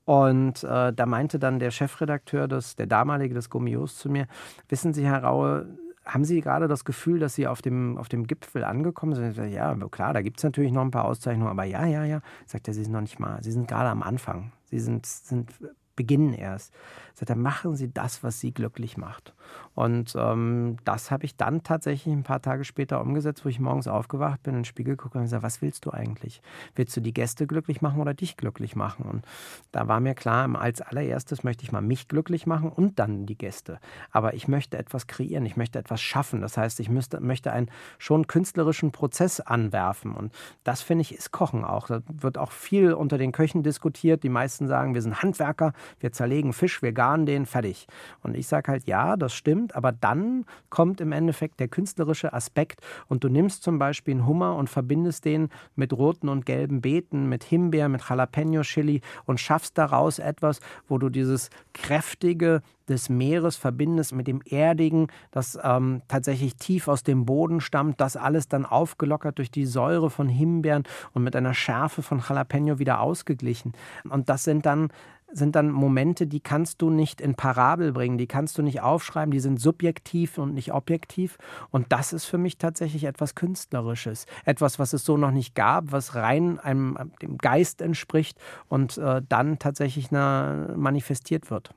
[0.06, 4.28] Und äh, da meinte dann der Chefredakteur, des, der damalige des Gommios zu mir,
[4.70, 5.68] wissen Sie, Herr Raue,
[6.08, 9.38] haben Sie gerade das Gefühl, dass Sie auf dem, auf dem Gipfel angekommen sind?
[9.52, 12.22] Ja, klar, da gibt es natürlich noch ein paar Auszeichnungen, aber ja, ja, ja.
[12.46, 14.52] Sagt er, Sie sind noch nicht mal, Sie sind gerade am Anfang.
[14.66, 15.52] Sie sind, sind
[15.96, 16.74] beginnen erst.
[17.18, 19.34] Sagt er, machen Sie das, was Sie glücklich macht.
[19.74, 23.88] Und ähm, das habe ich dann tatsächlich ein paar Tage später umgesetzt, wo ich morgens
[23.88, 26.44] aufgewacht bin, in den Spiegel gucke und gesagt, was willst du eigentlich?
[26.76, 29.06] Willst du die Gäste glücklich machen oder dich glücklich machen?
[29.06, 29.26] Und
[29.72, 33.38] da war mir klar, als allererstes möchte ich mal mich glücklich machen und dann die
[33.38, 33.80] Gäste.
[34.12, 36.42] Aber ich möchte etwas kreieren, ich möchte etwas schaffen.
[36.42, 40.14] Das heißt, ich müsste, möchte einen schon künstlerischen Prozess anwerfen.
[40.14, 40.32] Und
[40.64, 41.88] das finde ich ist Kochen auch.
[41.88, 44.22] Da wird auch viel unter den Köchen diskutiert.
[44.22, 47.88] Die meisten sagen, wir sind Handwerker, wir zerlegen Fisch, wir garen den, fertig.
[48.22, 52.82] Und ich sage halt, ja, das stimmt, aber dann kommt im Endeffekt der künstlerische Aspekt
[53.08, 57.30] und du nimmst zum Beispiel einen Hummer und verbindest den mit roten und gelben Beeten,
[57.30, 64.14] mit Himbeer, mit Jalapeno-Chili und schaffst daraus etwas, wo du dieses kräftige, des Meeres verbindest
[64.14, 69.38] mit dem Erdigen, das ähm, tatsächlich tief aus dem Boden stammt, das alles dann aufgelockert
[69.38, 70.84] durch die Säure von Himbeeren
[71.14, 73.74] und mit einer Schärfe von Jalapeno wieder ausgeglichen.
[74.10, 74.90] Und das sind dann
[75.32, 79.32] sind dann Momente, die kannst du nicht in Parabel bringen, die kannst du nicht aufschreiben,
[79.32, 81.38] die sind subjektiv und nicht objektiv.
[81.70, 85.92] Und das ist für mich tatsächlich etwas Künstlerisches, etwas, was es so noch nicht gab,
[85.92, 88.38] was rein einem, dem Geist entspricht
[88.70, 91.74] und äh, dann tatsächlich na, manifestiert wird.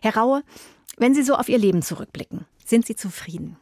[0.00, 0.42] Herr Raue,
[0.96, 3.56] wenn Sie so auf Ihr Leben zurückblicken, sind Sie zufrieden?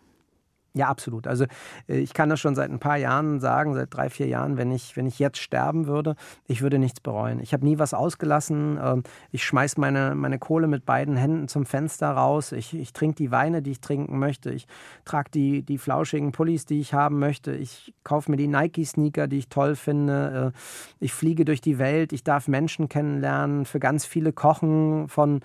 [0.72, 1.26] Ja, absolut.
[1.26, 1.46] Also
[1.88, 4.70] äh, ich kann das schon seit ein paar Jahren sagen, seit drei, vier Jahren, wenn
[4.70, 6.14] ich, wenn ich jetzt sterben würde,
[6.46, 7.40] ich würde nichts bereuen.
[7.40, 8.78] Ich habe nie was ausgelassen.
[8.80, 9.02] Ähm,
[9.32, 12.52] ich schmeiß meine, meine Kohle mit beiden Händen zum Fenster raus.
[12.52, 14.52] Ich, ich trinke die Weine, die ich trinken möchte.
[14.52, 14.68] Ich
[15.04, 17.52] trage die, die flauschigen Pullis, die ich haben möchte.
[17.52, 20.52] Ich kaufe mir die Nike-Sneaker, die ich toll finde.
[20.54, 20.58] Äh,
[21.00, 22.12] ich fliege durch die Welt.
[22.12, 25.40] Ich darf Menschen kennenlernen, für ganz viele kochen, von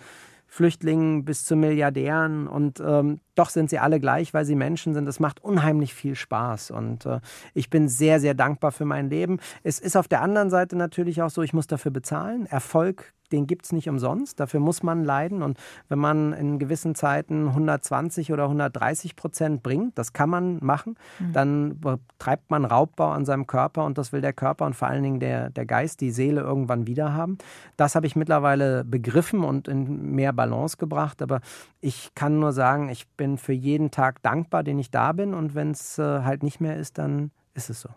[0.46, 2.48] Flüchtlingen bis zu Milliardären.
[2.48, 5.08] Und ähm, doch sind sie alle gleich, weil sie Menschen sind.
[5.08, 7.20] Es macht unheimlich viel Spaß und äh,
[7.54, 9.40] ich bin sehr, sehr dankbar für mein Leben.
[9.64, 12.46] Es ist auf der anderen Seite natürlich auch so, ich muss dafür bezahlen.
[12.48, 14.40] Erfolg den gibt es nicht umsonst.
[14.40, 15.42] Dafür muss man leiden.
[15.42, 15.58] Und
[15.90, 21.34] wenn man in gewissen Zeiten 120 oder 130 Prozent bringt, das kann man machen, mhm.
[21.34, 21.80] dann
[22.20, 25.20] treibt man Raubbau an seinem Körper und das will der Körper und vor allen Dingen
[25.20, 27.38] der, der Geist, die Seele irgendwann wieder haben.
[27.78, 31.22] Das habe ich mittlerweile begriffen und in mehr Balance gebracht.
[31.22, 31.42] Aber
[31.82, 35.34] ich kann nur sagen, ich bin für jeden Tag dankbar, den ich da bin.
[35.34, 37.90] Und wenn es äh, halt nicht mehr ist, dann ist es so.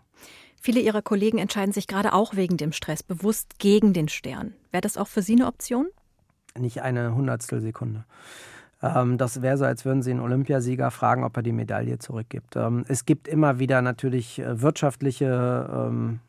[0.61, 4.53] Viele Ihrer Kollegen entscheiden sich gerade auch wegen dem Stress bewusst gegen den Stern.
[4.71, 5.87] Wäre das auch für Sie eine Option?
[6.57, 8.03] Nicht eine Hundertstel Sekunde.
[8.81, 12.55] Ähm, das wäre so, als würden Sie einen Olympiasieger fragen, ob er die Medaille zurückgibt.
[12.55, 16.19] Ähm, es gibt immer wieder natürlich äh, wirtschaftliche ähm,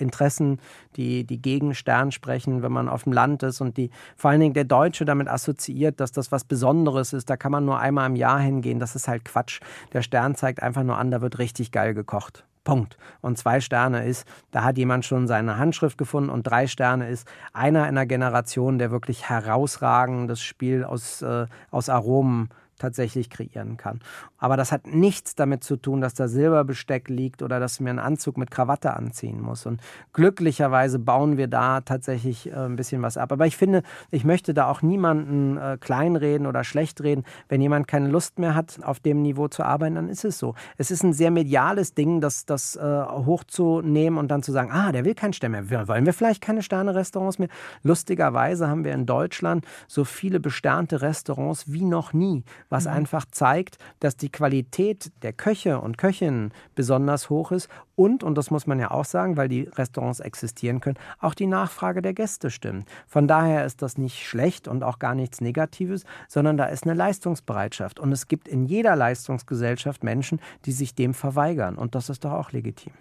[0.00, 0.58] Interessen,
[0.96, 4.40] die, die gegen Stern sprechen, wenn man auf dem Land ist und die vor allen
[4.40, 7.30] Dingen der Deutsche damit assoziiert, dass das was Besonderes ist.
[7.30, 8.78] Da kann man nur einmal im Jahr hingehen.
[8.78, 9.60] Das ist halt Quatsch.
[9.92, 12.44] Der Stern zeigt einfach nur an, da wird richtig geil gekocht.
[12.64, 12.98] Punkt.
[13.20, 17.26] Und zwei Sterne ist, da hat jemand schon seine Handschrift gefunden und drei Sterne ist
[17.52, 22.50] einer in der Generation, der wirklich herausragendes Spiel aus, äh, aus Aromen
[22.80, 24.00] tatsächlich kreieren kann.
[24.38, 27.90] Aber das hat nichts damit zu tun, dass da Silberbesteck liegt oder dass ich mir
[27.90, 29.66] einen Anzug mit Krawatte anziehen muss.
[29.66, 29.80] Und
[30.12, 33.32] glücklicherweise bauen wir da tatsächlich äh, ein bisschen was ab.
[33.32, 37.24] Aber ich finde, ich möchte da auch niemanden äh, kleinreden oder schlecht reden.
[37.48, 40.54] Wenn jemand keine Lust mehr hat, auf dem Niveau zu arbeiten, dann ist es so.
[40.78, 44.92] Es ist ein sehr mediales Ding, das, das äh, hochzunehmen und dann zu sagen, ah,
[44.92, 45.88] der will kein Stern mehr.
[45.88, 47.48] Wollen wir vielleicht keine Sterne-Restaurants mehr?
[47.82, 52.92] Lustigerweise haben wir in Deutschland so viele besternte Restaurants wie noch nie, was mhm.
[52.92, 58.50] einfach zeigt, dass die Qualität der Köche und Köchinnen besonders hoch ist und, und das
[58.50, 62.50] muss man ja auch sagen, weil die Restaurants existieren können, auch die Nachfrage der Gäste
[62.50, 62.88] stimmt.
[63.06, 66.94] Von daher ist das nicht schlecht und auch gar nichts Negatives, sondern da ist eine
[66.94, 68.00] Leistungsbereitschaft.
[68.00, 71.76] Und es gibt in jeder Leistungsgesellschaft Menschen, die sich dem verweigern.
[71.76, 72.94] Und das ist doch auch legitim.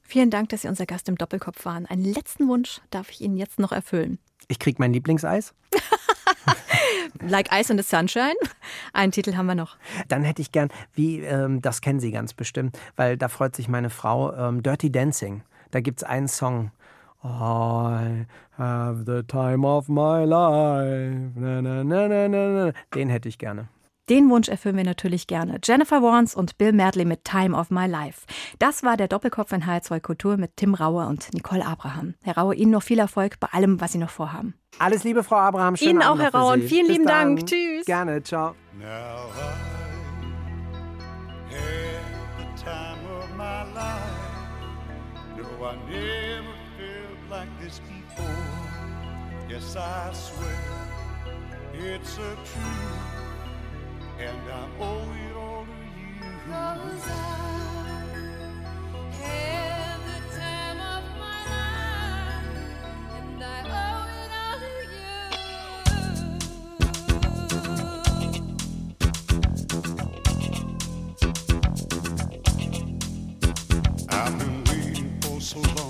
[0.00, 1.84] Vielen Dank, dass Sie unser Gast im Doppelkopf waren.
[1.84, 4.18] Einen letzten Wunsch darf ich Ihnen jetzt noch erfüllen.
[4.48, 5.52] Ich kriege mein Lieblingseis.
[7.20, 8.34] like Ice in the Sunshine.
[8.92, 9.76] Einen Titel haben wir noch.
[10.08, 13.68] Dann hätte ich gern, wie, ähm, das kennen Sie ganz bestimmt, weil da freut sich
[13.68, 15.42] meine Frau, ähm, Dirty Dancing.
[15.70, 16.72] Da gibt es einen Song.
[17.22, 21.32] I have the time of my life.
[21.34, 23.68] Na, na, na, Den hätte ich gerne.
[24.10, 25.60] Den Wunsch erfüllen wir natürlich gerne.
[25.62, 28.26] Jennifer Warnes und Bill Medley mit Time of My Life.
[28.58, 32.14] Das war der Doppelkopf in HR2 Kultur mit Tim Rauer und Nicole Abraham.
[32.20, 34.54] Herr Rauer, Ihnen noch viel Erfolg bei allem, was Sie noch vorhaben.
[34.80, 35.76] Alles Liebe, Frau Abraham.
[35.76, 37.36] Schönen Ihnen auch, Herr Rauer, und vielen Bis lieben dann.
[37.36, 37.46] Dank.
[37.46, 37.86] Tschüss.
[37.86, 38.56] Gerne, ciao.
[49.48, 50.58] Yes, I swear
[51.74, 53.19] it's a truth.
[54.20, 56.30] And I owe it all to you.
[56.46, 57.10] Cause I
[59.20, 62.58] had the time of my life,
[63.16, 63.44] and I
[63.82, 65.14] owe it all to you.
[74.10, 75.89] I've been waiting for so long